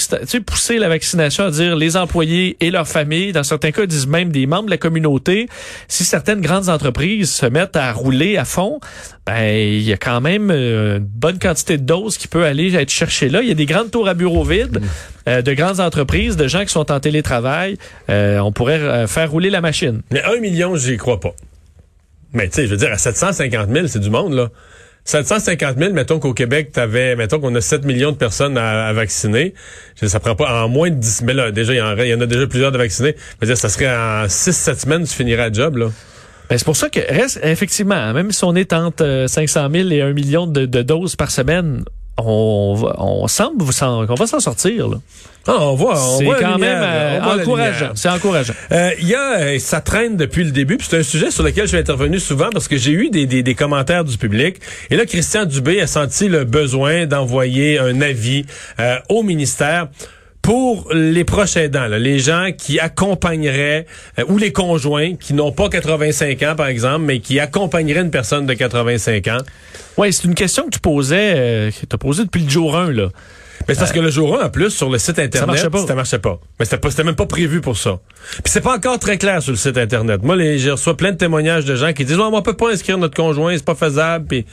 pousser 0.46 0.78
la 0.78 0.88
vaccination 0.88 1.44
à 1.44 1.50
dire 1.50 1.76
les 1.76 1.96
employés 1.96 2.56
et 2.60 2.70
leurs 2.70 2.88
familles, 2.88 3.32
dans 3.32 3.42
certains 3.42 3.72
cas, 3.72 3.86
disent 3.86 4.06
même 4.06 4.30
des 4.30 4.46
membres 4.46 4.66
de 4.66 4.70
la 4.70 4.78
communauté. 4.78 5.48
Si 5.88 6.04
certaines 6.04 6.40
grandes 6.40 6.68
entreprises 6.68 7.30
se 7.32 7.46
mettent 7.46 7.76
à 7.76 7.92
rouler 7.92 8.36
à 8.36 8.41
fond, 8.44 8.80
ben 9.26 9.44
il 9.44 9.82
y 9.82 9.92
a 9.92 9.96
quand 9.96 10.20
même 10.20 10.50
euh, 10.50 10.98
une 10.98 11.04
bonne 11.04 11.38
quantité 11.38 11.76
de 11.76 11.82
doses 11.82 12.16
qui 12.16 12.28
peut 12.28 12.44
aller 12.44 12.74
être 12.74 12.90
cherchée 12.90 13.28
là. 13.28 13.42
Il 13.42 13.48
y 13.48 13.50
a 13.50 13.54
des 13.54 13.66
grandes 13.66 13.90
tours 13.90 14.08
à 14.08 14.14
bureaux 14.14 14.44
vides, 14.44 14.80
mm. 14.80 15.28
euh, 15.28 15.42
de 15.42 15.52
grandes 15.54 15.80
entreprises, 15.80 16.36
de 16.36 16.48
gens 16.48 16.64
qui 16.64 16.72
sont 16.72 16.90
en 16.90 17.00
télétravail. 17.00 17.78
Euh, 18.10 18.38
on 18.38 18.52
pourrait 18.52 19.06
faire 19.06 19.30
rouler 19.30 19.50
la 19.50 19.60
machine. 19.60 20.02
Mais 20.10 20.22
un 20.22 20.40
million, 20.40 20.76
j'y 20.76 20.96
crois 20.96 21.20
pas. 21.20 21.34
Mais 22.32 22.48
tu 22.48 22.54
sais, 22.54 22.66
je 22.66 22.70
veux 22.70 22.76
dire, 22.76 22.90
à 22.90 22.98
750 22.98 23.70
000, 23.70 23.86
c'est 23.88 24.00
du 24.00 24.10
monde, 24.10 24.32
là. 24.34 24.48
750 25.04 25.78
000, 25.78 25.92
mettons 25.92 26.20
qu'au 26.20 26.32
Québec, 26.32 26.70
t'avais, 26.72 27.16
mettons 27.16 27.40
qu'on 27.40 27.54
a 27.56 27.60
7 27.60 27.84
millions 27.84 28.12
de 28.12 28.16
personnes 28.16 28.56
à, 28.56 28.92
vacciner. 28.92 29.52
Ça 29.96 30.20
prend 30.20 30.36
pas 30.36 30.64
en 30.64 30.68
moins 30.68 30.90
de 30.90 30.94
10 30.94 31.24
000. 31.26 31.32
Là, 31.32 31.50
déjà, 31.50 31.72
il 31.72 32.08
y, 32.08 32.14
en, 32.14 32.20
a 32.20 32.26
déjà 32.26 32.46
plusieurs 32.46 32.70
de 32.70 32.78
vaccinés. 32.78 33.16
Je 33.40 33.46
dire, 33.46 33.56
ça 33.56 33.68
serait 33.68 33.90
en 33.90 34.26
6-7 34.26 34.80
semaines, 34.80 35.04
tu 35.04 35.14
finirais 35.14 35.48
le 35.48 35.54
job, 35.54 35.76
là. 35.76 35.90
Ben, 36.52 36.58
c'est 36.58 36.66
pour 36.66 36.76
ça 36.76 36.90
que 36.90 37.00
reste, 37.00 37.40
effectivement, 37.42 38.12
même 38.12 38.30
si 38.30 38.44
on 38.44 38.54
est 38.54 38.74
entre 38.74 39.24
500 39.26 39.68
000 39.72 39.88
et 39.88 40.02
1 40.02 40.12
million 40.12 40.46
de, 40.46 40.66
de 40.66 40.82
doses 40.82 41.16
par 41.16 41.30
semaine, 41.30 41.82
on, 42.18 42.92
on 42.98 43.26
semble 43.26 43.64
qu'on 44.06 44.14
va 44.14 44.26
s'en 44.26 44.38
sortir. 44.38 44.86
Là. 44.86 44.98
Ah, 45.48 45.56
on 45.60 45.76
voit, 45.76 45.96
c'est 45.96 46.26
quand 46.26 46.58
même 46.58 46.82
euh, 46.82 47.20
encourageant. 47.22 47.92
C'est 47.94 48.10
encourageant. 48.10 48.52
Euh, 48.70 48.90
il 49.00 49.08
y 49.08 49.14
a, 49.14 49.38
euh, 49.38 49.58
ça 49.60 49.80
traîne 49.80 50.18
depuis 50.18 50.44
le 50.44 50.50
début. 50.50 50.76
C'est 50.82 50.98
un 50.98 51.02
sujet 51.02 51.30
sur 51.30 51.42
lequel 51.42 51.64
je 51.64 51.68
suis 51.68 51.78
intervenu 51.78 52.20
souvent 52.20 52.50
parce 52.52 52.68
que 52.68 52.76
j'ai 52.76 52.92
eu 52.92 53.08
des, 53.08 53.24
des, 53.24 53.42
des, 53.42 53.54
commentaires 53.54 54.04
du 54.04 54.18
public. 54.18 54.56
Et 54.90 54.96
là, 54.96 55.06
Christian 55.06 55.46
Dubé 55.46 55.80
a 55.80 55.86
senti 55.86 56.28
le 56.28 56.44
besoin 56.44 57.06
d'envoyer 57.06 57.78
un 57.78 58.02
avis 58.02 58.44
au 59.08 59.22
ministère 59.22 59.88
pour 60.42 60.92
les 60.92 61.24
proches 61.24 61.56
aidants, 61.56 61.86
les 61.86 62.18
gens 62.18 62.50
qui 62.56 62.80
accompagneraient, 62.80 63.86
ou 64.28 64.38
les 64.38 64.52
conjoints 64.52 65.14
qui 65.14 65.34
n'ont 65.34 65.52
pas 65.52 65.68
85 65.68 66.42
ans, 66.42 66.54
par 66.56 66.66
exemple, 66.66 67.04
mais 67.04 67.20
qui 67.20 67.38
accompagneraient 67.38 68.00
une 68.00 68.10
personne 68.10 68.44
de 68.44 68.54
85 68.54 69.28
ans. 69.28 69.38
Oui, 69.96 70.12
c'est 70.12 70.24
une 70.24 70.34
question 70.34 70.64
que 70.64 70.70
tu 70.70 70.80
posais, 70.80 71.32
euh, 71.36 71.70
que 71.70 71.86
tu 71.86 71.94
as 71.94 71.98
posée 71.98 72.24
depuis 72.24 72.42
le 72.42 72.50
jour 72.50 72.76
1, 72.76 72.90
là. 72.90 73.08
Mais 73.68 73.74
c'est 73.74 73.80
parce 73.80 73.92
que 73.92 74.00
le 74.00 74.10
jour 74.10 74.40
1, 74.40 74.46
en 74.46 74.50
plus, 74.50 74.70
sur 74.70 74.90
le 74.90 74.98
site 74.98 75.18
Internet, 75.18 75.38
ça 75.38 75.46
marchait 75.46 75.70
pas. 75.70 75.86
Ça 75.86 75.94
marchait 75.94 76.18
pas. 76.18 76.40
Mais 76.58 76.64
c'était 76.64 77.04
même 77.04 77.14
pas 77.14 77.26
prévu 77.26 77.60
pour 77.60 77.76
ça. 77.76 78.00
Puis 78.42 78.52
c'est 78.52 78.60
pas 78.60 78.74
encore 78.74 78.98
très 78.98 79.18
clair 79.18 79.42
sur 79.42 79.52
le 79.52 79.58
site 79.58 79.78
Internet. 79.78 80.22
Moi, 80.22 80.36
les, 80.36 80.58
je 80.58 80.70
reçois 80.70 80.96
plein 80.96 81.12
de 81.12 81.16
témoignages 81.16 81.64
de 81.64 81.74
gens 81.74 81.92
qui 81.92 82.04
disent, 82.04 82.18
on 82.18 82.42
peut 82.42 82.56
pas 82.56 82.72
inscrire 82.72 82.98
notre 82.98 83.14
conjoint, 83.14 83.54
c'est 83.54 83.64
pas 83.64 83.74
faisable. 83.74 84.26
Puis 84.26 84.46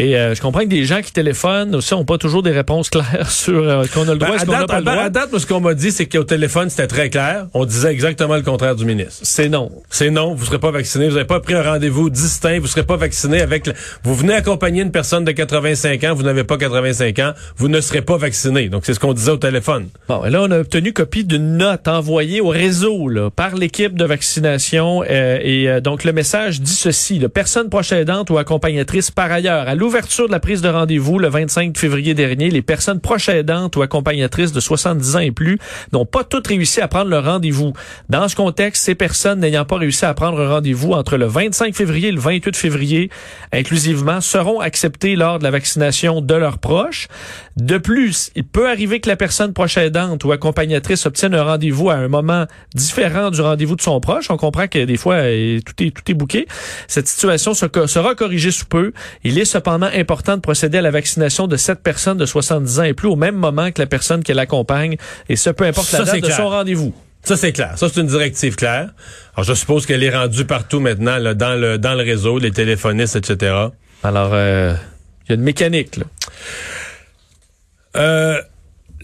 et 0.00 0.16
euh, 0.16 0.34
je 0.34 0.40
comprends 0.40 0.60
que 0.60 0.66
des 0.66 0.86
gens 0.86 1.02
qui 1.02 1.12
téléphonent 1.12 1.74
aussi 1.74 1.92
n'ont 1.92 2.06
pas 2.06 2.16
toujours 2.16 2.42
des 2.42 2.52
réponses 2.52 2.88
claires 2.90 3.30
sur 3.30 3.62
euh, 3.62 3.84
qu'on 3.92 4.08
a 4.08 4.12
le 4.12 4.18
droit, 4.18 4.30
ben, 4.30 4.38
ce 4.38 4.46
qu'on 4.46 4.52
n'a 4.52 4.66
pas 4.66 4.78
le 4.78 4.84
droit. 4.84 4.96
À 4.96 5.10
date, 5.10 5.36
ce 5.36 5.46
qu'on 5.46 5.60
m'a 5.60 5.74
dit, 5.74 5.92
c'est 5.92 6.06
qu'au 6.06 6.24
téléphone, 6.24 6.70
c'était 6.70 6.86
très 6.86 7.10
clair. 7.10 7.48
On 7.52 7.66
disait 7.66 7.92
exactement 7.92 8.36
le 8.36 8.42
contraire 8.42 8.74
du 8.74 8.86
ministre. 8.86 9.20
C'est 9.24 9.50
non. 9.50 9.70
C'est 9.90 10.08
non. 10.08 10.34
Vous 10.34 10.46
serez 10.46 10.58
pas 10.58 10.70
vacciné. 10.70 11.06
Vous 11.06 11.16
n'avez 11.16 11.26
pas 11.26 11.40
pris 11.40 11.52
un 11.52 11.62
rendez-vous 11.62 12.08
distinct. 12.08 12.58
Vous 12.60 12.66
serez 12.66 12.84
pas 12.84 12.96
vacciné 12.96 13.42
avec. 13.42 13.68
Vous 14.02 14.14
venez 14.14 14.32
accompagner 14.32 14.80
une 14.80 14.90
personne 14.90 15.24
de 15.24 15.32
85 15.32 16.02
ans. 16.04 16.14
Vous 16.14 16.22
n'avez 16.22 16.44
pas 16.44 16.56
85 16.56 17.18
ans. 17.18 17.32
Vous 17.58 17.68
ne 17.68 17.82
serez 17.82 18.00
pas 18.00 18.16
vacciné. 18.16 18.39
Donc 18.48 18.84
c'est 18.84 18.94
ce 18.94 19.00
qu'on 19.00 19.12
disait 19.12 19.32
au 19.32 19.36
téléphone. 19.36 19.88
Bon, 20.08 20.22
là, 20.22 20.42
on 20.42 20.50
a 20.50 20.58
obtenu 20.58 20.92
copie 20.92 21.24
d'une 21.24 21.56
note 21.56 21.88
envoyée 21.88 22.40
au 22.40 22.48
réseau 22.48 23.08
là, 23.08 23.30
par 23.30 23.54
l'équipe 23.54 23.94
de 23.94 24.04
vaccination. 24.04 25.02
Euh, 25.08 25.38
et 25.42 25.80
donc 25.80 26.04
le 26.04 26.12
message 26.12 26.60
dit 26.60 26.74
ceci 26.74 27.18
la 27.18 27.28
personne 27.28 27.68
proche 27.68 27.92
aidante 27.92 28.30
ou 28.30 28.38
accompagnatrice 28.38 29.10
par 29.10 29.30
ailleurs 29.30 29.68
à 29.68 29.74
l'ouverture 29.74 30.26
de 30.26 30.32
la 30.32 30.40
prise 30.40 30.62
de 30.62 30.68
rendez-vous 30.68 31.18
le 31.18 31.28
25 31.28 31.76
février 31.76 32.14
dernier, 32.14 32.50
les 32.50 32.62
personnes 32.62 33.00
proches 33.00 33.28
aidantes 33.28 33.76
ou 33.76 33.82
accompagnatrices 33.82 34.52
de 34.52 34.60
70 34.60 35.16
ans 35.16 35.20
et 35.20 35.30
plus 35.30 35.58
n'ont 35.92 36.06
pas 36.06 36.24
toutes 36.24 36.46
réussi 36.46 36.80
à 36.80 36.88
prendre 36.88 37.10
leur 37.10 37.24
rendez-vous. 37.24 37.72
Dans 38.08 38.28
ce 38.28 38.36
contexte, 38.36 38.84
ces 38.84 38.94
personnes 38.94 39.40
n'ayant 39.40 39.64
pas 39.64 39.76
réussi 39.76 40.04
à 40.04 40.14
prendre 40.14 40.40
un 40.40 40.48
rendez-vous 40.48 40.92
entre 40.92 41.16
le 41.16 41.26
25 41.26 41.74
février 41.74 42.08
et 42.08 42.12
le 42.12 42.20
28 42.20 42.56
février, 42.56 43.10
inclusivement, 43.52 44.20
seront 44.20 44.60
acceptées 44.60 45.16
lors 45.16 45.38
de 45.38 45.44
la 45.44 45.50
vaccination 45.50 46.20
de 46.20 46.34
leurs 46.34 46.58
proches. 46.58 47.08
De 47.60 47.76
plus, 47.76 48.30
il 48.36 48.44
peut 48.44 48.70
arriver 48.70 49.00
que 49.00 49.08
la 49.08 49.16
personne 49.16 49.52
proche 49.52 49.76
aidante 49.76 50.24
ou 50.24 50.32
accompagnatrice 50.32 51.04
obtienne 51.04 51.34
un 51.34 51.42
rendez-vous 51.42 51.90
à 51.90 51.94
un 51.94 52.08
moment 52.08 52.46
différent 52.74 53.30
du 53.30 53.42
rendez-vous 53.42 53.76
de 53.76 53.82
son 53.82 54.00
proche. 54.00 54.30
On 54.30 54.38
comprend 54.38 54.66
que 54.66 54.82
des 54.82 54.96
fois, 54.96 55.16
euh, 55.16 55.60
tout 55.60 55.84
est, 55.84 55.90
tout 55.90 56.10
est 56.10 56.14
bouqué. 56.14 56.48
Cette 56.88 57.06
situation 57.06 57.52
sera 57.52 58.14
corrigée 58.14 58.50
sous 58.50 58.64
peu. 58.64 58.92
Il 59.24 59.38
est 59.38 59.44
cependant 59.44 59.90
important 59.94 60.36
de 60.36 60.40
procéder 60.40 60.78
à 60.78 60.82
la 60.82 60.90
vaccination 60.90 61.48
de 61.48 61.58
cette 61.58 61.82
personne 61.82 62.16
de 62.16 62.24
70 62.24 62.80
ans 62.80 62.84
et 62.84 62.94
plus 62.94 63.08
au 63.08 63.16
même 63.16 63.36
moment 63.36 63.70
que 63.70 63.82
la 63.82 63.86
personne 63.86 64.22
qui 64.22 64.32
l'accompagne, 64.32 64.96
et 65.28 65.36
ce, 65.36 65.50
peu 65.50 65.64
importe 65.64 65.92
la 65.92 66.04
date 66.04 66.20
de 66.20 66.30
son 66.30 66.48
rendez-vous. 66.48 66.94
Ça, 67.24 67.36
c'est 67.36 67.52
clair. 67.52 67.74
Ça, 67.76 67.88
c'est 67.92 68.00
une 68.00 68.06
directive 68.06 68.56
claire. 68.56 68.88
Alors, 69.34 69.44
je 69.44 69.52
suppose 69.52 69.84
qu'elle 69.84 70.02
est 70.02 70.16
rendue 70.16 70.46
partout 70.46 70.80
maintenant, 70.80 71.18
là, 71.18 71.34
dans 71.34 71.60
le 71.60 71.76
dans 71.76 71.92
le 71.92 72.02
réseau, 72.02 72.38
les 72.38 72.52
téléphonistes, 72.52 73.16
etc. 73.16 73.54
Alors, 74.02 74.30
euh, 74.32 74.72
il 75.26 75.28
y 75.28 75.32
a 75.32 75.34
une 75.34 75.42
mécanique, 75.42 75.98
là. 75.98 76.04
Euh, 77.96 78.42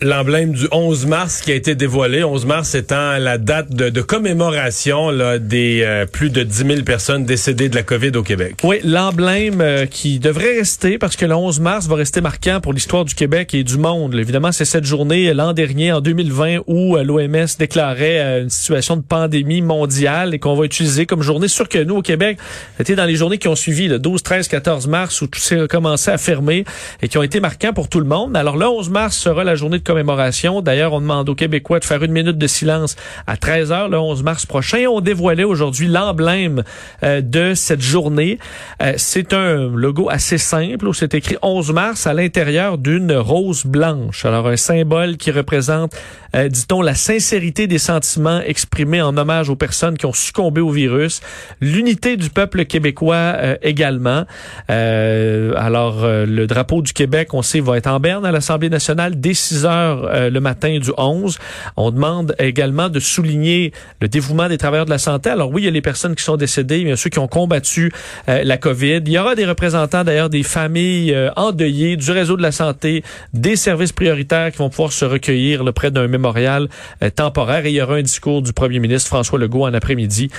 l'emblème 0.02 0.52
du 0.52 0.68
11 0.72 1.06
mars 1.06 1.40
qui 1.40 1.52
a 1.52 1.54
été 1.54 1.74
dévoilé. 1.74 2.22
11 2.22 2.44
mars 2.44 2.74
étant 2.74 3.16
la 3.16 3.38
date 3.38 3.70
de, 3.70 4.00
commémoration 4.02 5.10
là, 5.10 5.38
des 5.38 5.82
euh, 5.82 6.04
plus 6.04 6.28
de 6.28 6.42
10 6.42 6.56
000 6.66 6.82
personnes 6.82 7.24
décédées 7.24 7.68
de 7.68 7.74
la 7.74 7.82
COVID 7.82 8.10
au 8.16 8.22
Québec. 8.22 8.56
Oui, 8.62 8.78
l'emblème 8.84 9.60
euh, 9.60 9.86
qui 9.86 10.18
devrait 10.18 10.58
rester 10.58 10.98
parce 10.98 11.16
que 11.16 11.24
le 11.24 11.34
11 11.34 11.60
mars 11.60 11.86
va 11.86 11.96
rester 11.96 12.20
marquant 12.20 12.60
pour 12.60 12.74
l'histoire 12.74 13.04
du 13.06 13.14
Québec 13.14 13.54
et 13.54 13.64
du 13.64 13.78
monde. 13.78 14.14
Évidemment, 14.14 14.52
c'est 14.52 14.66
cette 14.66 14.84
journée 14.84 15.32
l'an 15.32 15.54
dernier, 15.54 15.92
en 15.92 16.00
2020, 16.00 16.58
où 16.66 16.96
euh, 16.96 17.02
l'OMS 17.02 17.46
déclarait 17.58 18.42
une 18.42 18.50
situation 18.50 18.96
de 18.96 19.02
pandémie 19.02 19.62
mondiale 19.62 20.34
et 20.34 20.38
qu'on 20.38 20.54
va 20.54 20.66
utiliser 20.66 21.06
comme 21.06 21.22
journée. 21.22 21.48
Sûr 21.48 21.68
que 21.68 21.78
nous, 21.78 21.96
au 21.96 22.02
Québec, 22.02 22.38
c'était 22.76 22.96
dans 22.96 23.06
les 23.06 23.16
journées 23.16 23.38
qui 23.38 23.48
ont 23.48 23.56
suivi, 23.56 23.88
le 23.88 23.98
12, 23.98 24.22
13, 24.22 24.48
14 24.48 24.88
mars, 24.88 25.22
où 25.22 25.26
tout 25.26 25.40
s'est 25.40 25.66
commencé 25.68 26.10
à 26.10 26.18
fermer 26.18 26.64
et 27.00 27.08
qui 27.08 27.16
ont 27.16 27.22
été 27.22 27.40
marquants 27.40 27.72
pour 27.72 27.88
tout 27.88 28.00
le 28.00 28.06
monde. 28.06 28.36
Alors, 28.36 28.58
le 28.58 28.66
11 28.66 28.90
mars 28.90 29.16
sera 29.16 29.42
la 29.42 29.54
journée 29.54 29.78
de 29.78 29.85
commémoration. 29.86 30.60
D'ailleurs, 30.60 30.92
on 30.92 31.00
demande 31.00 31.28
aux 31.28 31.34
Québécois 31.34 31.78
de 31.78 31.84
faire 31.84 32.02
une 32.02 32.12
minute 32.12 32.36
de 32.36 32.46
silence 32.46 32.96
à 33.26 33.36
13 33.36 33.70
h 33.70 33.88
le 33.88 33.98
11 33.98 34.22
mars 34.22 34.44
prochain. 34.44 34.84
On 34.90 35.00
dévoilait 35.00 35.44
aujourd'hui 35.44 35.86
l'emblème 35.86 36.64
euh, 37.02 37.20
de 37.20 37.54
cette 37.54 37.80
journée. 37.80 38.38
Euh, 38.82 38.94
c'est 38.96 39.32
un 39.32 39.68
logo 39.68 40.08
assez 40.10 40.38
simple 40.38 40.88
où 40.88 40.92
c'est 40.92 41.14
écrit 41.14 41.36
11 41.40 41.72
mars 41.72 42.06
à 42.06 42.14
l'intérieur 42.14 42.78
d'une 42.78 43.12
rose 43.12 43.64
blanche. 43.64 44.24
Alors, 44.24 44.48
un 44.48 44.56
symbole 44.56 45.16
qui 45.16 45.30
représente, 45.30 45.94
euh, 46.34 46.48
dit-on, 46.48 46.82
la 46.82 46.94
sincérité 46.94 47.68
des 47.68 47.78
sentiments 47.78 48.40
exprimés 48.40 49.00
en 49.00 49.16
hommage 49.16 49.48
aux 49.48 49.56
personnes 49.56 49.96
qui 49.96 50.06
ont 50.06 50.12
succombé 50.12 50.60
au 50.60 50.70
virus, 50.70 51.20
l'unité 51.60 52.16
du 52.16 52.30
peuple 52.30 52.64
québécois 52.64 53.36
également. 53.62 54.24
alors, 54.68 56.06
le 56.06 56.46
drapeau 56.46 56.82
du 56.82 56.92
Québec, 56.92 57.32
on 57.34 57.42
sait, 57.42 57.60
va 57.60 57.76
être 57.76 57.86
en 57.86 58.00
berne 58.00 58.26
à 58.26 58.32
l'Assemblée 58.32 58.68
nationale 58.68 59.20
dès 59.20 59.34
6 59.34 59.64
heures 59.64 59.75
euh, 59.76 60.30
le 60.30 60.40
matin 60.40 60.78
du 60.78 60.90
11. 60.96 61.38
On 61.76 61.90
demande 61.90 62.34
également 62.38 62.88
de 62.88 63.00
souligner 63.00 63.72
le 64.00 64.08
dévouement 64.08 64.48
des 64.48 64.58
travailleurs 64.58 64.86
de 64.86 64.90
la 64.90 64.98
santé. 64.98 65.30
Alors 65.30 65.50
oui, 65.50 65.62
il 65.62 65.64
y 65.64 65.68
a 65.68 65.70
les 65.70 65.82
personnes 65.82 66.14
qui 66.14 66.24
sont 66.24 66.36
décédées, 66.36 66.84
mais 66.84 66.96
ceux 66.96 67.10
qui 67.10 67.18
ont 67.18 67.28
combattu 67.28 67.92
euh, 68.28 68.42
la 68.44 68.56
COVID. 68.56 69.02
Il 69.06 69.12
y 69.12 69.18
aura 69.18 69.34
des 69.34 69.46
représentants 69.46 70.04
d'ailleurs 70.04 70.30
des 70.30 70.42
familles 70.42 71.14
euh, 71.14 71.30
endeuillées, 71.36 71.96
du 71.96 72.10
réseau 72.10 72.36
de 72.36 72.42
la 72.42 72.52
santé, 72.52 73.02
des 73.32 73.56
services 73.56 73.92
prioritaires 73.92 74.50
qui 74.52 74.58
vont 74.58 74.70
pouvoir 74.70 74.92
se 74.92 75.04
recueillir 75.04 75.64
le 75.64 75.72
près 75.72 75.90
d'un 75.90 76.08
mémorial 76.08 76.68
temporaire. 77.14 77.66
Et 77.66 77.70
il 77.70 77.76
y 77.76 77.82
aura 77.82 77.96
un 77.96 78.02
discours 78.02 78.42
du 78.42 78.52
premier 78.52 78.78
ministre 78.78 79.08
François 79.08 79.38
Legault 79.38 79.66
en 79.66 79.74
après-midi, 79.74 80.30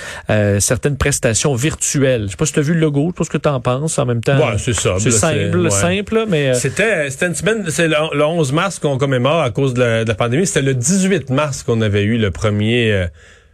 certaines 0.58 0.96
prestations 0.96 1.54
virtuelles. 1.54 2.24
Je 2.26 2.30
sais 2.32 2.36
pas 2.36 2.46
si 2.46 2.52
tu 2.52 2.58
as 2.58 2.62
vu 2.62 2.74
le 2.74 2.80
logo, 2.80 3.06
je 3.06 3.08
sais 3.08 3.16
pas 3.18 3.24
ce 3.24 3.30
que 3.30 3.38
tu 3.38 3.48
en 3.48 3.60
penses 3.60 3.98
en 3.98 4.06
même 4.06 4.22
temps. 4.22 4.38
Ouais, 4.38 4.58
c'est 4.58 4.74
ça. 4.74 4.94
C'est 4.98 5.10
simple, 5.10 5.70
simple, 5.70 6.24
mais... 6.28 6.54
C'était 6.54 7.08
une 7.22 7.34
semaine, 7.34 7.64
c'est 7.68 7.88
le, 7.88 7.96
le 8.14 8.24
11 8.24 8.52
mars 8.52 8.78
qu'on 8.78 8.98
commémore 8.98 9.27
à 9.36 9.50
cause 9.50 9.74
de 9.74 10.04
la, 10.06 10.14
pandémie. 10.14 10.46
C'était 10.46 10.62
le 10.62 10.74
18 10.74 11.30
mars 11.30 11.62
qu'on 11.62 11.80
avait 11.80 12.04
eu 12.04 12.18
le 12.18 12.30
premier... 12.30 12.92
Euh, 12.92 13.06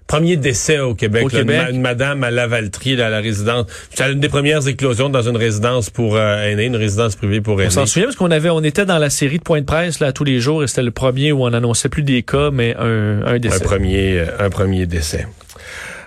premier 0.07 0.37
décès 0.37 0.81
au 0.81 0.95
Québec, 0.95 1.26
une 1.33 1.81
madame 1.81 2.25
à 2.25 2.31
Lavaltrie, 2.31 3.00
à 3.00 3.09
la 3.09 3.21
résidence. 3.21 3.66
C'était 3.90 4.12
une 4.12 4.21
des 4.21 4.28
premières 4.28 4.66
éclosions 4.69 5.09
dans 5.09 5.23
une 5.23 5.37
résidence 5.37 5.90
pour 5.90 6.16
euh, 6.16 6.47
aînés, 6.47 6.66
une 6.66 6.76
résidence 6.76 7.16
privée 7.16 7.40
pour 7.40 7.61
aînés. 7.61 7.69
On 7.69 7.71
s'en 7.71 7.87
souvient 7.87 8.07
parce 8.07 8.16
qu'on 8.16 8.31
avait, 8.31 8.50
on 8.50 8.62
était 8.62 8.85
dans 8.85 8.99
la 8.99 9.11
série 9.11 9.38
de 9.38 9.43
points 9.43 9.61
de 9.61 9.66
presse 9.66 10.00
là 10.00 10.12
tous 10.12 10.25
les 10.25 10.40
jours 10.40 10.62
et 10.62 10.66
c'était 10.66 10.83
le 10.83 10.90
premier 10.90 11.33
où 11.33 11.43
on 11.43 11.52
annonçait 11.52 11.88
plus 11.88 12.02
des 12.02 12.23
cas, 12.23 12.50
mais 12.50 12.76
un, 12.78 13.23
un 13.25 13.38
décès. 13.38 13.57
Un 13.57 13.61
premier, 13.61 14.19
euh, 14.19 14.26
un 14.38 14.50
premier 14.50 14.87
décès. 14.87 15.26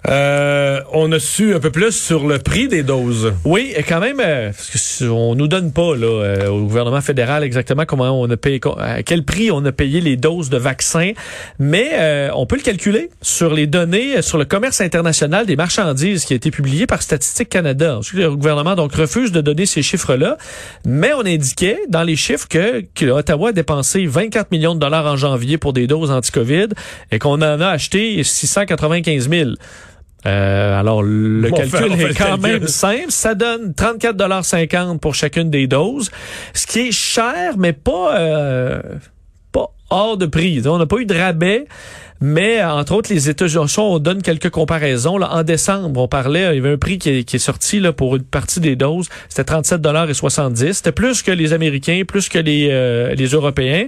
Euh, 0.09 0.79
on 0.93 1.11
a 1.11 1.19
su 1.19 1.53
un 1.53 1.59
peu 1.59 1.69
plus 1.69 1.91
sur 1.91 2.27
le 2.27 2.39
prix 2.39 2.69
des 2.69 2.81
doses. 2.81 3.33
Oui, 3.43 3.73
et 3.75 3.83
quand 3.83 3.99
même, 3.99 4.21
euh, 4.23 4.51
parce 4.51 5.01
nous 5.01 5.47
donne 5.47 5.73
pas 5.73 5.95
là, 5.95 6.07
euh, 6.07 6.47
au 6.47 6.61
gouvernement 6.61 7.01
fédéral 7.01 7.43
exactement 7.43 7.85
comment 7.85 8.19
on 8.19 8.29
a 8.29 8.37
payé, 8.37 8.61
à 8.79 9.03
quel 9.03 9.25
prix 9.25 9.51
on 9.51 9.65
a 9.65 9.71
payé 9.73 9.99
les 9.99 10.15
doses 10.15 10.49
de 10.49 10.57
vaccins, 10.57 11.11
mais 11.59 12.29
on 12.33 12.45
peut 12.45 12.55
le 12.55 12.61
calculer 12.61 13.09
sur 13.21 13.53
les 13.53 13.67
données 13.67 14.21
sur 14.21 14.37
le 14.37 14.45
commerce 14.45 14.81
international 14.81 15.45
des 15.45 15.55
marchandises 15.55 16.25
qui 16.25 16.33
a 16.33 16.35
été 16.35 16.51
publié 16.51 16.87
par 16.87 17.01
Statistique 17.01 17.49
Canada. 17.49 17.99
Le 18.13 18.35
gouvernement 18.35 18.75
donc 18.75 18.93
refuse 18.95 19.31
de 19.31 19.41
donner 19.41 19.65
ces 19.65 19.81
chiffres-là, 19.81 20.37
mais 20.85 21.11
on 21.13 21.25
indiquait 21.25 21.79
dans 21.89 22.03
les 22.03 22.15
chiffres 22.15 22.47
que, 22.47 22.83
que 22.95 23.05
Ottawa 23.05 23.49
a 23.49 23.51
dépensé 23.51 24.05
24 24.05 24.51
millions 24.51 24.75
de 24.75 24.79
dollars 24.79 25.05
en 25.05 25.17
janvier 25.17 25.57
pour 25.57 25.73
des 25.73 25.87
doses 25.87 26.11
anti-COVID 26.11 26.67
et 27.11 27.19
qu'on 27.19 27.41
en 27.41 27.61
a 27.61 27.67
acheté 27.67 28.23
695 28.23 29.29
000. 29.29 29.49
Euh, 30.27 30.79
alors, 30.79 31.03
le 31.03 31.49
calcul 31.51 31.93
est 31.93 32.17
quand 32.17 32.37
même 32.37 32.67
simple. 32.67 33.09
Ça 33.09 33.33
donne 33.33 33.71
34,50 33.71 34.99
pour 34.99 35.15
chacune 35.15 35.49
des 35.49 35.67
doses, 35.67 36.11
ce 36.53 36.67
qui 36.67 36.87
est 36.87 36.91
cher, 36.91 37.57
mais 37.57 37.73
pas, 37.73 38.17
euh, 38.17 38.81
pas 39.51 39.71
hors 39.89 40.17
de 40.17 40.25
prix. 40.25 40.61
On 40.65 40.77
n'a 40.77 40.85
pas 40.85 40.97
eu 40.97 41.05
de 41.05 41.15
rabais. 41.15 41.65
Mais 42.19 42.63
entre 42.63 42.95
autres, 42.95 43.13
les 43.13 43.29
États-Unis, 43.29 43.75
on 43.77 43.99
donne 43.99 44.23
quelques 44.23 44.49
comparaisons. 44.49 45.19
Là, 45.19 45.29
en 45.33 45.43
décembre, 45.43 46.01
on 46.01 46.07
parlait, 46.07 46.47
il 46.51 46.55
y 46.55 46.57
avait 46.57 46.73
un 46.73 46.77
prix 46.77 46.97
qui 46.97 47.09
est, 47.11 47.37
sorti 47.37 47.79
là, 47.79 47.93
pour 47.93 48.15
une 48.15 48.23
partie 48.23 48.59
des 48.59 48.75
doses. 48.75 49.07
C'était 49.29 49.43
37 49.43 49.81
dollars 49.81 50.09
et 50.09 50.15
70. 50.15 50.73
C'était 50.73 50.91
plus 50.91 51.21
que 51.21 51.29
les 51.29 51.53
Américains, 51.53 52.01
plus 52.07 52.27
que 52.27 52.39
les, 52.39 52.69
euh, 52.71 53.13
les 53.13 53.27
Européens. 53.27 53.85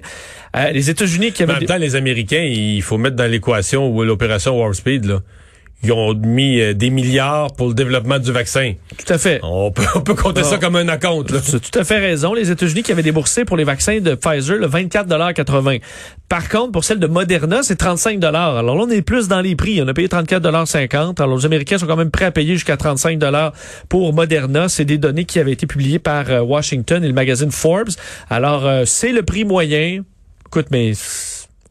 les 0.72 0.91
États-Unis 0.91 1.31
qui 1.31 1.41
avaient... 1.41 1.53
En 1.53 1.58
même 1.58 1.65
temps, 1.65 1.77
les 1.77 1.96
Américains, 1.96 2.43
il 2.43 2.84
faut 2.84 3.00
mettre 3.00 3.15
dans 3.15 3.29
l'équation 3.29 4.00
l'opération 4.03 4.60
Warp 4.60 4.75
Speed, 4.75 5.05
là 5.05 5.22
ils 5.81 5.93
ont 5.93 6.13
mis 6.13 6.59
euh, 6.59 6.74
des 6.74 6.89
milliards 6.89 7.53
pour 7.53 7.69
le 7.69 7.74
développement 7.74 8.19
du 8.19 8.31
vaccin. 8.31 8.74
Tout 8.98 9.13
à 9.13 9.17
fait. 9.17 9.39
On 9.43 9.71
peut, 9.71 9.86
on 9.95 10.01
peut 10.01 10.13
compter 10.13 10.43
ça 10.43 10.57
comme 10.57 10.75
un 10.75 10.88
acompte. 10.89 11.29
Tu 11.29 11.55
as 11.55 11.59
tout 11.59 11.79
à 11.79 11.83
fait 11.83 12.00
raison. 12.00 12.33
Les 12.33 12.51
États-Unis 12.51 12.83
qui 12.83 12.91
avaient 12.91 13.03
déboursé 13.03 13.45
pour 13.45 13.55
les 13.55 13.63
vaccins 13.63 14.00
de 14.00 14.15
Pfizer 14.15 14.57
le 14.57 14.67
24,80 14.67 15.81
Par 16.27 16.50
contre, 16.50 16.74
pour 16.74 16.83
celle 16.83 17.00
de 17.00 17.07
Moderna, 17.07 17.63
c'est 17.63 17.77
35 17.77 18.21
Alors 18.24 18.62
là, 18.62 18.71
on 18.74 18.89
est 18.89 19.01
plus 19.01 19.29
dans 19.29 19.39
les 19.41 19.55
prix. 19.55 19.81
On 19.81 19.88
a 19.88 19.93
payé 19.93 20.09
34,50 20.09 21.21
Alors 21.21 21.38
les 21.38 21.45
Américains 21.45 21.77
sont 21.77 21.88
quand 21.88 21.95
même 21.95 22.12
prêts 22.12 22.25
à 22.25 22.31
payer 22.31 22.55
jusqu'à 22.55 22.75
35 22.75 23.19
pour 23.88 24.13
Moderna. 24.13 24.67
C'est 24.67 24.86
des 24.86 24.98
données 24.98 25.25
qui 25.25 25.39
avaient 25.39 25.53
été 25.53 25.65
publiées 25.65 26.00
par 26.00 26.29
euh, 26.29 26.41
Washington 26.41 27.03
et 27.03 27.07
le 27.07 27.13
magazine 27.13 27.51
Forbes. 27.51 27.89
Alors, 28.29 28.65
euh, 28.65 28.83
c'est 28.86 29.12
le 29.12 29.24
prix 29.24 29.45
moyen. 29.45 30.03
Écoute, 30.48 30.67
mais 30.71 30.91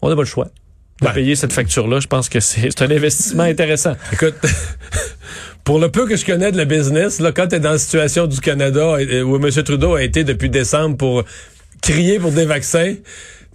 on 0.00 0.08
n'a 0.08 0.14
pas 0.14 0.22
le 0.22 0.26
choix 0.26 0.48
de 1.02 1.08
payer 1.08 1.36
cette 1.36 1.52
facture-là. 1.52 2.00
Je 2.00 2.06
pense 2.06 2.28
que 2.28 2.40
c'est 2.40 2.82
un 2.82 2.90
investissement 2.90 3.44
intéressant. 3.44 3.96
Écoute, 4.12 4.34
pour 5.64 5.78
le 5.78 5.90
peu 5.90 6.06
que 6.06 6.16
je 6.16 6.24
connais 6.24 6.52
de 6.52 6.56
la 6.56 6.64
business, 6.64 7.20
là, 7.20 7.32
quand 7.32 7.48
tu 7.48 7.56
es 7.56 7.60
dans 7.60 7.72
la 7.72 7.78
situation 7.78 8.26
du 8.26 8.40
Canada 8.40 8.96
où 9.24 9.36
M. 9.36 9.50
Trudeau 9.50 9.94
a 9.94 10.02
été 10.02 10.24
depuis 10.24 10.50
décembre 10.50 10.96
pour 10.96 11.24
crier 11.82 12.18
pour 12.18 12.32
des 12.32 12.44
vaccins, 12.44 12.94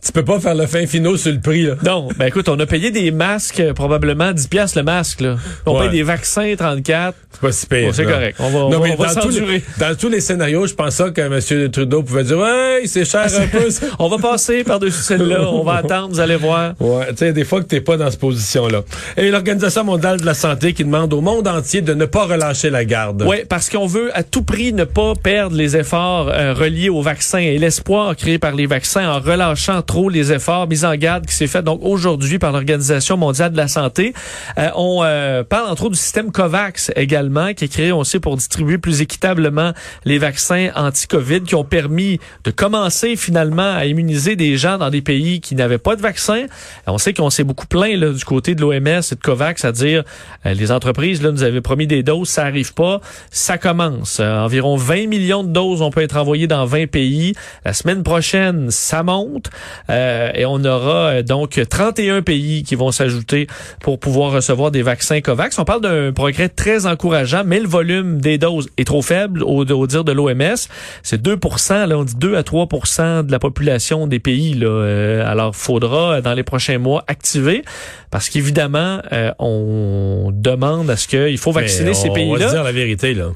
tu 0.04 0.12
peux 0.12 0.26
pas 0.26 0.40
faire 0.40 0.56
le 0.56 0.66
fin 0.66 0.86
finaux 0.86 1.16
sur 1.16 1.32
le 1.32 1.40
prix. 1.40 1.64
Là. 1.64 1.76
Non, 1.86 2.10
ben 2.18 2.26
écoute, 2.26 2.50
on 2.50 2.60
a 2.60 2.66
payé 2.66 2.92
des 2.92 3.12
masques, 3.12 3.62
euh, 3.62 3.74
probablement 3.74 4.34
10 4.34 4.48
pièces 4.48 4.76
le 4.76 4.84
masque. 4.84 5.22
Là. 5.22 5.38
On 5.66 5.80
paye 5.80 5.90
des 5.90 6.04
vaccins 6.04 6.54
34. 6.58 7.16
C'est 7.32 7.42
pas 7.42 7.52
si 7.52 7.66
pire. 7.66 7.96
c'est 7.96 8.04
correct. 8.04 8.38
On 8.40 8.50
va, 8.50 8.60
on 8.78 8.96
va, 8.96 9.14
dans, 9.14 9.22
tous 9.22 9.40
les, 9.40 9.64
dans 9.80 9.96
tous 9.96 10.10
les 10.10 10.20
scénarios, 10.20 10.68
je 10.68 10.74
pense 10.74 11.02
que 11.14 11.22
M. 11.22 11.72
Trudeau 11.72 12.04
pouvait 12.04 12.24
dire 12.26 12.38
Ouais, 12.38 12.82
c'est 12.86 13.06
cher 13.06 13.28
un 13.40 13.48
peu. 13.48 13.70
on 14.00 14.10
va 14.10 14.18
passer 14.18 14.64
par-dessus 14.64 15.02
celle-là. 15.02 15.50
On 15.54 15.64
va 15.64 15.76
attendre, 15.76 16.10
vous 16.10 16.20
allez 16.20 16.36
voir. 16.36 16.74
Ouais, 16.80 17.08
tu 17.10 17.18
sais, 17.18 17.34
des 17.34 17.46
fois 17.46 17.62
que 17.62 17.68
t'es 17.68 17.82
pas 17.82 17.98
dans 17.98 18.10
cette 18.10 18.20
position-là. 18.20 18.82
Et 19.18 19.30
l'Organisation 19.30 19.84
mondiale 19.84 20.20
de 20.20 20.26
la 20.26 20.34
santé 20.34 20.74
qui 20.74 20.84
demande 20.84 21.14
au 21.14 21.22
monde 21.22 21.48
entier 21.48 21.82
de 21.82 21.94
ne 21.94 22.06
pas 22.06 22.26
relâcher 22.26 22.70
la 22.70 22.86
garde. 22.86 23.24
Oui, 23.28 23.38
parce 23.48 23.70
qu'on 23.70 23.86
veut 23.86 24.16
à 24.18 24.24
tout 24.24 24.44
prix 24.44 24.74
ne 24.74 24.84
pas 24.84 25.14
perdre 25.16 25.56
les 25.56 25.78
efforts 25.78 26.30
euh, 26.30 26.54
reliés 26.54 26.90
aux 26.90 27.02
vaccins 27.02 27.40
et 27.40 27.58
l'espoir 27.58 28.16
créé 28.16 28.38
par 28.38 28.54
les 28.54 28.66
vaccins 28.66 29.08
en 29.08 29.20
relâchant 29.20 29.82
trop 29.82 29.93
les 30.10 30.32
efforts, 30.32 30.68
mise 30.68 30.86
en 30.86 30.96
garde 30.96 31.26
qui 31.26 31.34
s'est 31.34 31.48
fait 31.48 31.62
donc 31.62 31.80
aujourd'hui 31.84 32.40
par 32.40 32.52
l'Organisation 32.52 33.18
mondiale 33.18 33.52
de 33.52 33.58
la 33.58 33.68
santé. 33.68 34.14
Euh, 34.58 34.70
on 34.76 35.02
euh, 35.04 35.44
parle 35.44 35.70
entre 35.70 35.84
autres 35.84 35.94
du 35.94 36.00
système 36.00 36.32
COVAX 36.32 36.92
également, 36.96 37.54
qui 37.54 37.66
est 37.66 37.68
créé, 37.68 37.92
on 37.92 38.04
pour 38.22 38.36
distribuer 38.38 38.78
plus 38.78 39.02
équitablement 39.02 39.72
les 40.06 40.18
vaccins 40.18 40.70
anti-COVID, 40.76 41.42
qui 41.42 41.56
ont 41.56 41.64
permis 41.64 42.20
de 42.44 42.52
commencer 42.52 43.16
finalement 43.16 43.76
à 43.76 43.86
immuniser 43.86 44.36
des 44.36 44.58
gens 44.58 44.78
dans 44.78 44.90
des 44.90 45.02
pays 45.02 45.42
qui 45.42 45.56
n'avaient 45.56 45.78
pas 45.78 45.96
de 45.96 46.02
vaccin. 46.02 46.46
On 46.86 46.98
sait 46.98 47.14
qu'on 47.14 47.30
s'est 47.30 47.44
beaucoup 47.44 47.66
plaint 47.66 47.98
là, 47.98 48.12
du 48.12 48.26
côté 48.26 48.56
de 48.56 48.62
l'OMS 48.62 48.88
et 48.88 49.16
de 49.16 49.22
COVAX 49.22 49.66
à 49.66 49.72
dire 49.72 50.04
les 50.46 50.72
entreprises 50.72 51.22
là, 51.24 51.32
nous 51.32 51.44
avaient 51.44 51.62
promis 51.62 51.88
des 51.88 52.04
doses, 52.04 52.30
ça 52.30 52.44
arrive 52.44 52.74
pas, 52.74 53.00
ça 53.32 53.58
commence. 53.58 54.20
environ 54.20 54.76
20 54.76 55.08
millions 55.08 55.44
de 55.44 55.50
doses 55.50 55.82
ont 55.82 55.90
peut 55.90 56.02
être 56.02 56.18
envoyées 56.18 56.48
dans 56.48 56.66
20 56.66 56.88
pays. 56.88 57.34
La 57.66 57.74
semaine 57.74 58.04
prochaine, 58.04 58.70
ça 58.70 59.04
monte. 59.04 59.50
Et 59.90 60.46
on 60.46 60.64
aura 60.64 61.22
donc 61.24 61.60
31 61.70 62.22
pays 62.22 62.64
qui 62.64 62.76
vont 62.76 62.92
s'ajouter 62.92 63.48
pour 63.82 64.00
pouvoir 64.00 64.32
recevoir 64.32 64.72
des 64.72 64.82
vaccins 64.82 65.22
COVAX. 65.22 65.60
On 65.60 65.66
parle 65.66 65.82
d'un 65.82 66.12
progrès 66.12 66.50
très 66.50 66.86
encourageant, 66.86 67.44
mais 67.46 67.60
le 67.60 67.68
volume 67.68 68.22
des 68.22 68.38
doses 68.38 68.70
est 68.78 68.86
trop 68.86 69.02
faible 69.02 69.44
au, 69.44 69.66
dire 69.66 70.04
de 70.04 70.12
l'OMS. 70.12 70.56
C'est 71.04 71.22
2% 71.22 71.88
là, 71.88 71.98
on 71.98 72.04
dit 72.04 72.16
2 72.16 72.36
à 72.36 72.42
3% 72.42 73.26
de 73.26 73.32
la 73.32 73.40
population 73.40 74.08
des 74.08 74.20
pays. 74.20 74.54
Là. 74.54 74.68
Euh, 74.68 75.30
alors, 75.30 75.56
faudra, 75.56 76.22
dans 76.22 76.34
les 76.34 76.44
prochains 76.44 76.78
mois, 76.78 77.04
activer 77.08 77.64
parce 78.12 78.30
qu'évidemment, 78.30 79.02
euh, 79.12 79.32
on 79.40 80.32
demande 80.34 80.90
à 80.90 80.98
ce 80.98 81.08
qu'il 81.08 81.38
faut 81.38 81.52
vacciner 81.52 81.94
ces 81.94 82.10
pays-là. 82.10 82.32
On 82.32 82.48
va 82.48 82.52
dire 82.52 82.64
la 82.64 82.72
vérité, 82.72 83.14
là 83.14 83.32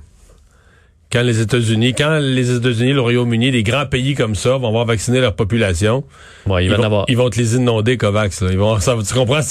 quand 1.12 1.22
les 1.22 1.40
États-Unis, 1.40 1.94
quand 1.94 2.20
les 2.20 2.56
États-Unis, 2.56 2.94
le 2.94 3.02
Royaume-Uni, 3.02 3.52
des 3.52 3.64
grands 3.64 3.86
pays 3.86 4.16
comme 4.16 4.36
ça 4.36 4.58
vont 4.58 4.68
avoir 4.68 4.86
vacciné 4.86 5.22
leur 5.22 5.36
population, 5.36 6.04
ils, 6.60 6.70
vont, 6.70 6.84
avoir. 6.84 7.06
ils 7.08 7.18
vont 7.18 7.30
te 7.30 7.38
les 7.38 7.56
inonder 7.56 7.98
Covax. 7.98 8.44
Ils 8.50 8.58
vont, 8.58 8.80
ça, 8.80 8.96
tu 9.08 9.14
comprends? 9.14 9.42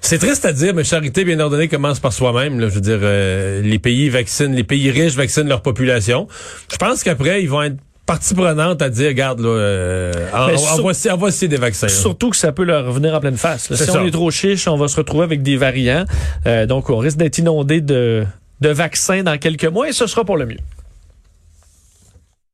C'est 0.00 0.18
triste 0.18 0.44
à 0.44 0.52
dire, 0.52 0.74
mais 0.74 0.84
charité 0.84 1.24
bien 1.24 1.38
ordonnée 1.40 1.68
commence 1.68 2.00
par 2.00 2.12
soi-même. 2.12 2.60
Je 2.60 2.66
veux 2.66 2.80
dire, 2.80 3.00
euh, 3.02 3.60
les 3.62 3.78
pays 3.78 4.08
vaccinent, 4.08 4.54
les 4.54 4.64
pays 4.64 4.90
riches 4.90 5.14
vaccinent 5.14 5.48
leur 5.48 5.60
population. 5.60 6.26
Je 6.70 6.76
pense 6.76 7.02
qu'après, 7.02 7.42
ils 7.42 7.50
vont 7.50 7.62
être 7.62 7.76
partie 8.06 8.34
prenante 8.34 8.82
à 8.82 8.88
dire, 8.88 9.08
regarde, 9.08 9.40
là, 9.40 9.48
euh, 9.48 10.12
en, 10.32 11.16
voici, 11.16 11.48
des 11.48 11.56
vaccins. 11.56 11.88
Surtout 11.88 12.30
que 12.30 12.36
ça 12.36 12.52
peut 12.52 12.64
leur 12.64 12.86
revenir 12.86 13.14
en 13.14 13.20
pleine 13.20 13.36
face. 13.36 13.72
Si 13.74 13.90
on 13.90 14.06
est 14.06 14.10
trop 14.10 14.30
chiche, 14.30 14.66
on 14.68 14.76
va 14.76 14.88
se 14.88 14.96
retrouver 14.96 15.24
avec 15.24 15.42
des 15.42 15.56
variants. 15.56 16.04
Euh, 16.46 16.66
donc, 16.66 16.90
on 16.90 16.96
risque 16.96 17.18
d'être 17.18 17.38
inondé 17.38 17.80
de 17.80 18.24
de 18.62 18.70
vaccins 18.70 19.22
dans 19.22 19.36
quelques 19.38 19.66
mois 19.66 19.88
et 19.88 19.92
ce 19.92 20.06
sera 20.06 20.24
pour 20.24 20.38
le 20.38 20.46
mieux. 20.46 20.58